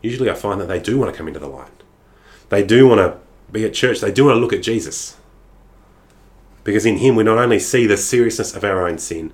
usually 0.02 0.30
I 0.30 0.34
find 0.34 0.60
that 0.60 0.66
they 0.68 0.80
do 0.80 0.98
want 0.98 1.12
to 1.12 1.16
come 1.16 1.28
into 1.28 1.40
the 1.40 1.48
light. 1.48 1.70
They 2.48 2.64
do 2.64 2.86
want 2.86 3.00
to 3.00 3.18
be 3.50 3.64
at 3.64 3.74
church, 3.74 4.00
they 4.00 4.12
do 4.12 4.26
want 4.26 4.36
to 4.36 4.40
look 4.40 4.52
at 4.52 4.62
Jesus. 4.62 5.16
Because 6.64 6.84
in 6.84 6.98
Him 6.98 7.16
we 7.16 7.24
not 7.24 7.38
only 7.38 7.58
see 7.58 7.86
the 7.86 7.96
seriousness 7.96 8.54
of 8.54 8.64
our 8.64 8.86
own 8.86 8.98
sin 8.98 9.32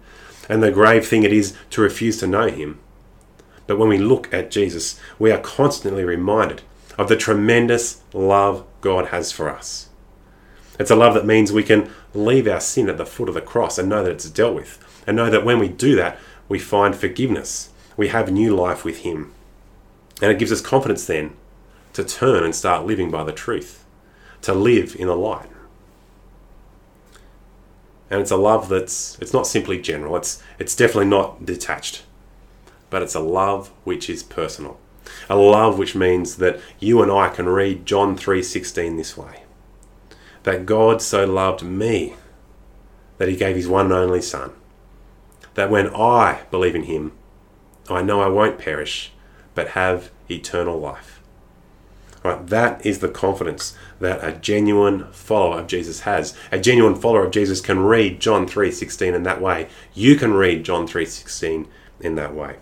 and 0.49 0.63
the 0.63 0.71
grave 0.71 1.07
thing 1.07 1.25
it 1.25 1.33
is 1.33 1.57
to 1.71 1.81
refuse 1.81 2.19
to 2.19 2.27
know 2.27 2.47
Him, 2.47 2.79
but 3.67 3.79
when 3.79 3.89
we 3.89 3.99
look 3.99 4.33
at 4.33 4.51
Jesus, 4.51 5.01
we 5.19 5.31
are 5.31 5.41
constantly 5.41 6.05
reminded 6.05 6.63
of 6.99 7.09
the 7.09 7.17
tremendous 7.17 8.03
love 8.13 8.65
God 8.81 9.07
has 9.07 9.33
for 9.33 9.49
us. 9.49 9.89
It's 10.79 10.91
a 10.91 10.97
love 10.97 11.15
that 11.15 11.27
means 11.27 11.53
we 11.53 11.63
can 11.63 11.91
leave 12.15 12.49
our 12.49 12.61
sin 12.61 12.89
at 12.89 12.99
the 12.99 13.07
foot 13.07 13.29
of 13.29 13.35
the 13.35 13.41
cross 13.41 13.79
and 13.79 13.89
know 13.89 14.03
that 14.03 14.13
it's 14.13 14.29
dealt 14.31 14.55
with, 14.55 15.05
and 15.07 15.17
know 15.17 15.31
that 15.31 15.45
when 15.45 15.59
we 15.59 15.69
do 15.69 15.97
that, 15.97 16.19
we 16.49 16.59
find 16.59 16.95
forgiveness. 16.95 17.71
We 17.97 18.09
have 18.09 18.31
new 18.31 18.55
life 18.55 18.85
with 18.85 18.99
Him. 18.99 19.33
And 20.21 20.31
it 20.31 20.39
gives 20.39 20.53
us 20.53 20.61
confidence 20.61 21.07
then 21.07 21.35
to 21.93 22.05
turn 22.05 22.45
and 22.45 22.55
start 22.55 22.87
living 22.87 23.11
by 23.11 23.25
the 23.25 23.33
truth, 23.33 23.85
to 24.43 24.53
live 24.53 24.97
in 24.99 25.07
the 25.07 25.17
light. 25.17 25.49
And 28.11 28.21
it's 28.21 28.31
a 28.31 28.37
love 28.37 28.69
that's 28.69 29.19
it's 29.21 29.33
not 29.33 29.47
simply 29.47 29.81
general, 29.81 30.17
it's 30.17 30.43
it's 30.59 30.77
definitely 30.77 31.07
not 31.07 31.45
detached. 31.45 32.04
But 32.95 33.03
it's 33.03 33.17
a 33.17 33.21
love 33.21 33.73
which 33.83 34.09
is 34.09 34.23
personal. 34.23 34.79
A 35.29 35.35
love 35.35 35.79
which 35.81 35.97
means 35.97 36.37
that 36.37 36.61
you 36.79 37.03
and 37.03 37.11
I 37.11 37.29
can 37.29 37.49
read 37.49 37.87
John 37.87 38.17
3:16 38.17 38.97
this 38.97 39.17
way. 39.17 39.43
That 40.45 40.65
God 40.65 41.03
so 41.03 41.25
loved 41.27 41.65
me 41.65 42.15
that 43.19 43.27
he 43.27 43.35
gave 43.35 43.57
his 43.57 43.67
one 43.67 43.87
and 43.87 43.95
only 43.95 44.23
son. 44.23 44.53
That 45.55 45.73
when 45.73 45.93
I 45.93 46.43
believe 46.53 46.77
in 46.77 46.85
him, 46.85 47.11
I 47.91 48.01
know 48.01 48.21
I 48.21 48.29
won't 48.29 48.59
perish, 48.59 49.11
but 49.57 49.71
have 49.71 50.13
eternal 50.31 50.79
life. 50.79 51.21
Right, 52.23 52.47
that 52.47 52.87
is 52.87 53.01
the 53.01 53.09
confidence 53.09 53.77
that 53.99 54.23
a 54.23 54.39
genuine 54.39 55.09
follower 55.11 55.59
of 55.59 55.67
Jesus 55.67 56.03
has. 56.03 56.33
A 56.53 56.61
genuine 56.61 56.95
follower 56.95 57.25
of 57.25 57.33
Jesus 57.33 57.61
can 57.61 57.81
read 57.81 58.21
John 58.21 58.47
3:16 58.47 59.15
in 59.15 59.25
that 59.25 59.41
way. 59.41 59.67
You 59.95 60.15
can 60.15 60.33
read 60.33 60.63
John 60.63 60.87
3:16 60.87 61.67
in 62.01 62.15
that 62.15 62.33
way. 62.33 62.59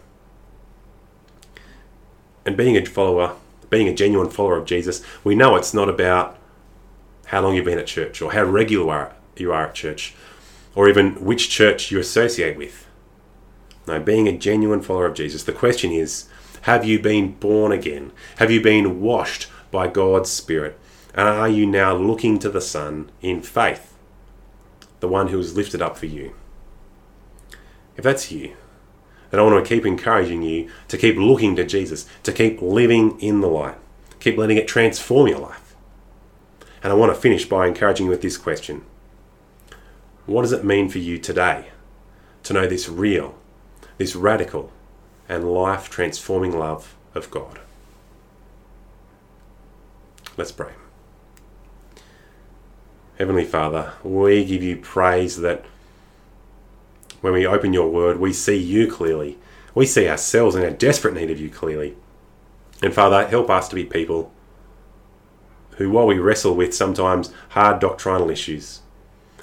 And 2.44 2.56
being 2.56 2.76
a 2.76 2.84
follower, 2.84 3.36
being 3.70 3.88
a 3.88 3.94
genuine 3.94 4.30
follower 4.30 4.56
of 4.56 4.66
Jesus, 4.66 5.02
we 5.24 5.34
know 5.34 5.56
it's 5.56 5.74
not 5.74 5.88
about 5.88 6.38
how 7.26 7.40
long 7.40 7.54
you've 7.54 7.64
been 7.64 7.78
at 7.78 7.86
church 7.86 8.20
or 8.20 8.32
how 8.32 8.44
regular 8.44 9.12
you 9.36 9.52
are 9.52 9.66
at 9.66 9.74
church 9.74 10.14
or 10.74 10.88
even 10.88 11.24
which 11.24 11.48
church 11.48 11.90
you 11.90 11.98
associate 11.98 12.56
with. 12.56 12.86
No, 13.86 14.00
being 14.00 14.28
a 14.28 14.36
genuine 14.36 14.82
follower 14.82 15.06
of 15.06 15.14
Jesus, 15.14 15.44
the 15.44 15.52
question 15.52 15.92
is 15.92 16.28
have 16.62 16.84
you 16.84 17.00
been 17.00 17.32
born 17.32 17.72
again? 17.72 18.12
Have 18.36 18.50
you 18.50 18.60
been 18.60 19.00
washed 19.00 19.48
by 19.70 19.88
God's 19.88 20.30
Spirit? 20.30 20.78
And 21.14 21.28
are 21.28 21.48
you 21.48 21.66
now 21.66 21.94
looking 21.96 22.38
to 22.38 22.48
the 22.48 22.60
Son 22.60 23.10
in 23.20 23.42
faith, 23.42 23.94
the 25.00 25.08
one 25.08 25.28
who 25.28 25.38
was 25.38 25.56
lifted 25.56 25.82
up 25.82 25.96
for 25.98 26.06
you? 26.06 26.34
If 27.96 28.04
that's 28.04 28.30
you, 28.30 28.56
then 29.32 29.40
I 29.40 29.44
want 29.44 29.64
to 29.64 29.68
keep 29.68 29.86
encouraging 29.86 30.42
you 30.42 30.68
to 30.88 30.98
keep 30.98 31.16
looking 31.16 31.56
to 31.56 31.64
Jesus, 31.64 32.06
to 32.22 32.34
keep 32.34 32.60
living 32.60 33.18
in 33.18 33.40
the 33.40 33.48
light, 33.48 33.78
keep 34.20 34.36
letting 34.36 34.58
it 34.58 34.68
transform 34.68 35.26
your 35.26 35.38
life. 35.38 35.74
And 36.82 36.92
I 36.92 36.96
want 36.96 37.14
to 37.14 37.20
finish 37.20 37.46
by 37.46 37.66
encouraging 37.66 38.06
you 38.06 38.10
with 38.10 38.20
this 38.20 38.36
question 38.36 38.84
What 40.26 40.42
does 40.42 40.52
it 40.52 40.66
mean 40.66 40.90
for 40.90 40.98
you 40.98 41.16
today 41.16 41.68
to 42.42 42.52
know 42.52 42.66
this 42.66 42.90
real, 42.90 43.34
this 43.96 44.14
radical, 44.14 44.70
and 45.30 45.50
life 45.50 45.88
transforming 45.88 46.58
love 46.58 46.94
of 47.14 47.30
God? 47.30 47.58
Let's 50.36 50.52
pray. 50.52 50.72
Heavenly 53.16 53.46
Father, 53.46 53.94
we 54.04 54.44
give 54.44 54.62
you 54.62 54.76
praise 54.76 55.38
that 55.38 55.64
when 57.22 57.32
we 57.32 57.46
open 57.46 57.72
your 57.72 57.88
word, 57.88 58.18
we 58.18 58.32
see 58.32 58.56
you 58.56 58.90
clearly. 58.90 59.38
We 59.74 59.86
see 59.86 60.08
ourselves 60.08 60.54
in 60.56 60.64
a 60.64 60.72
desperate 60.72 61.14
need 61.14 61.30
of 61.30 61.40
you 61.40 61.48
clearly. 61.48 61.96
And 62.82 62.92
Father, 62.92 63.26
help 63.26 63.48
us 63.48 63.68
to 63.68 63.76
be 63.76 63.84
people 63.84 64.32
who, 65.76 65.88
while 65.88 66.06
we 66.06 66.18
wrestle 66.18 66.54
with 66.54 66.74
sometimes 66.74 67.32
hard 67.50 67.80
doctrinal 67.80 68.28
issues, 68.28 68.80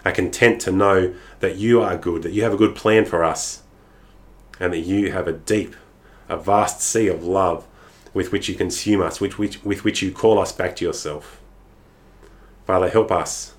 are 0.03 0.11
content 0.11 0.59
to 0.61 0.71
know 0.73 1.15
that 1.39 1.55
you 1.55 1.81
are 1.81 1.97
good, 1.97 2.21
that 2.23 2.33
you 2.33 2.43
have 2.43 2.53
a 2.53 2.57
good 2.57 2.75
plan 2.75 3.05
for 3.05 3.23
us, 3.23 3.63
and 4.59 4.73
that 4.73 4.79
you 4.79 5.13
have 5.13 5.27
a 5.27 5.33
deep, 5.33 5.73
a 6.27 6.35
vast 6.35 6.81
sea 6.81 7.07
of 7.07 7.23
love 7.23 7.65
with 8.13 8.33
which 8.33 8.49
you 8.49 8.55
consume 8.55 9.01
us, 9.01 9.21
with 9.21 9.39
which, 9.39 9.63
with 9.63 9.85
which 9.85 10.01
you 10.01 10.11
call 10.11 10.37
us 10.37 10.51
back 10.51 10.75
to 10.75 10.85
yourself. 10.85 11.39
Father, 12.67 12.89
help 12.89 13.09
us, 13.09 13.55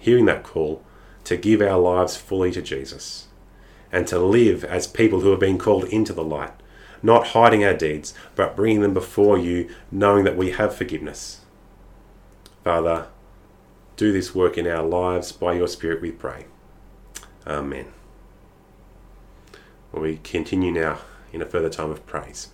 hearing 0.00 0.24
that 0.24 0.42
call, 0.42 0.82
to 1.22 1.36
give 1.36 1.62
our 1.62 1.78
lives 1.78 2.16
fully 2.16 2.50
to 2.50 2.60
Jesus 2.60 3.28
and 3.94 4.08
to 4.08 4.18
live 4.18 4.64
as 4.64 4.88
people 4.88 5.20
who 5.20 5.30
have 5.30 5.38
been 5.38 5.56
called 5.56 5.84
into 5.84 6.12
the 6.12 6.24
light, 6.24 6.52
not 7.00 7.28
hiding 7.28 7.64
our 7.64 7.72
deeds, 7.72 8.12
but 8.34 8.56
bringing 8.56 8.80
them 8.80 8.92
before 8.92 9.38
you, 9.38 9.72
knowing 9.92 10.24
that 10.24 10.36
we 10.36 10.50
have 10.50 10.74
forgiveness. 10.74 11.42
Father, 12.64 13.06
do 13.96 14.10
this 14.10 14.34
work 14.34 14.58
in 14.58 14.66
our 14.66 14.82
lives 14.82 15.30
by 15.30 15.52
your 15.52 15.68
Spirit, 15.68 16.02
we 16.02 16.10
pray. 16.10 16.46
Amen. 17.46 17.92
Well, 19.92 20.02
we 20.02 20.16
continue 20.24 20.72
now 20.72 20.98
in 21.32 21.40
a 21.40 21.46
further 21.46 21.70
time 21.70 21.90
of 21.90 22.04
praise. 22.04 22.48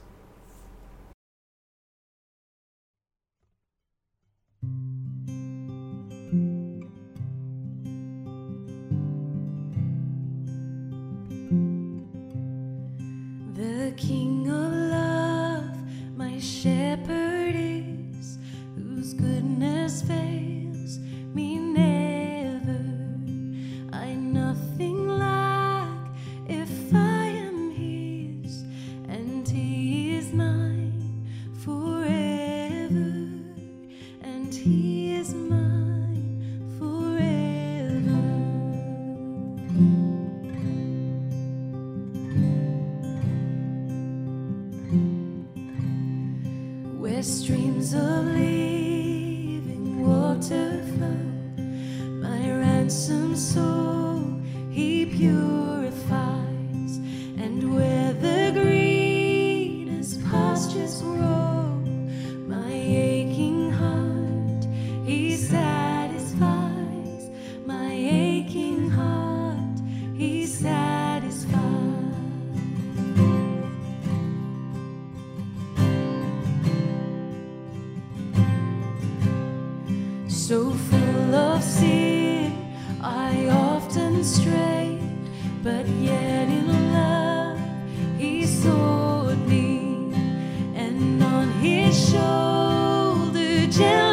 Shoulder 93.73 94.10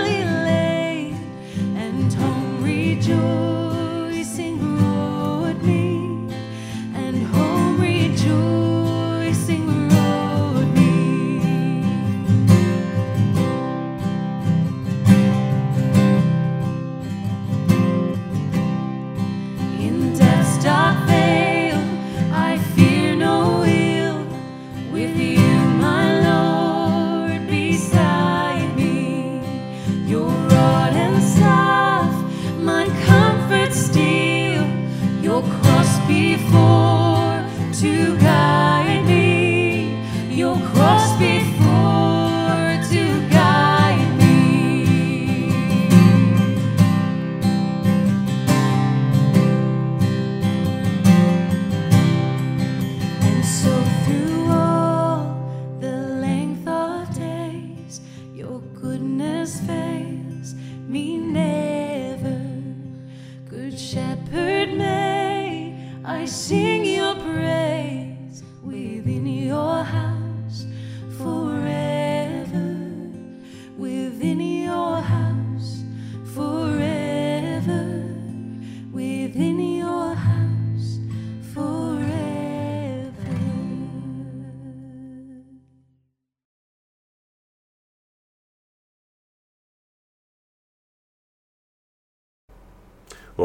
shepherd, 63.88 64.74
may 64.74 65.74
I 66.04 66.26
sing 66.26 66.77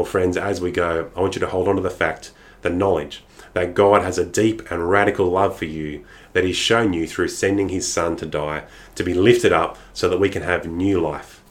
Friends, 0.05 0.37
as 0.37 0.61
we 0.61 0.71
go, 0.71 1.11
I 1.15 1.19
want 1.21 1.35
you 1.35 1.39
to 1.41 1.47
hold 1.47 1.67
on 1.67 1.75
to 1.75 1.81
the 1.81 1.89
fact, 1.89 2.31
the 2.61 2.69
knowledge 2.69 3.23
that 3.53 3.75
God 3.75 4.01
has 4.01 4.17
a 4.17 4.25
deep 4.25 4.69
and 4.71 4.89
radical 4.89 5.27
love 5.27 5.57
for 5.57 5.65
you 5.65 6.03
that 6.33 6.43
He's 6.43 6.55
shown 6.55 6.93
you 6.93 7.07
through 7.07 7.27
sending 7.29 7.69
His 7.69 7.91
Son 7.91 8.15
to 8.17 8.25
die, 8.25 8.63
to 8.95 9.03
be 9.03 9.13
lifted 9.13 9.53
up 9.53 9.77
so 9.93 10.09
that 10.09 10.19
we 10.19 10.29
can 10.29 10.41
have 10.41 10.65
new 10.65 10.99
life. 10.99 11.41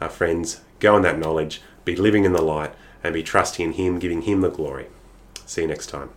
Our 0.00 0.10
friends, 0.10 0.60
go 0.78 0.96
in 0.96 1.02
that 1.02 1.18
knowledge, 1.18 1.62
be 1.84 1.96
living 1.96 2.24
in 2.24 2.32
the 2.32 2.42
light, 2.42 2.74
and 3.02 3.14
be 3.14 3.22
trusting 3.22 3.64
in 3.64 3.72
Him, 3.72 3.98
giving 3.98 4.22
Him 4.22 4.42
the 4.42 4.50
glory. 4.50 4.86
See 5.46 5.62
you 5.62 5.68
next 5.68 5.86
time. 5.86 6.10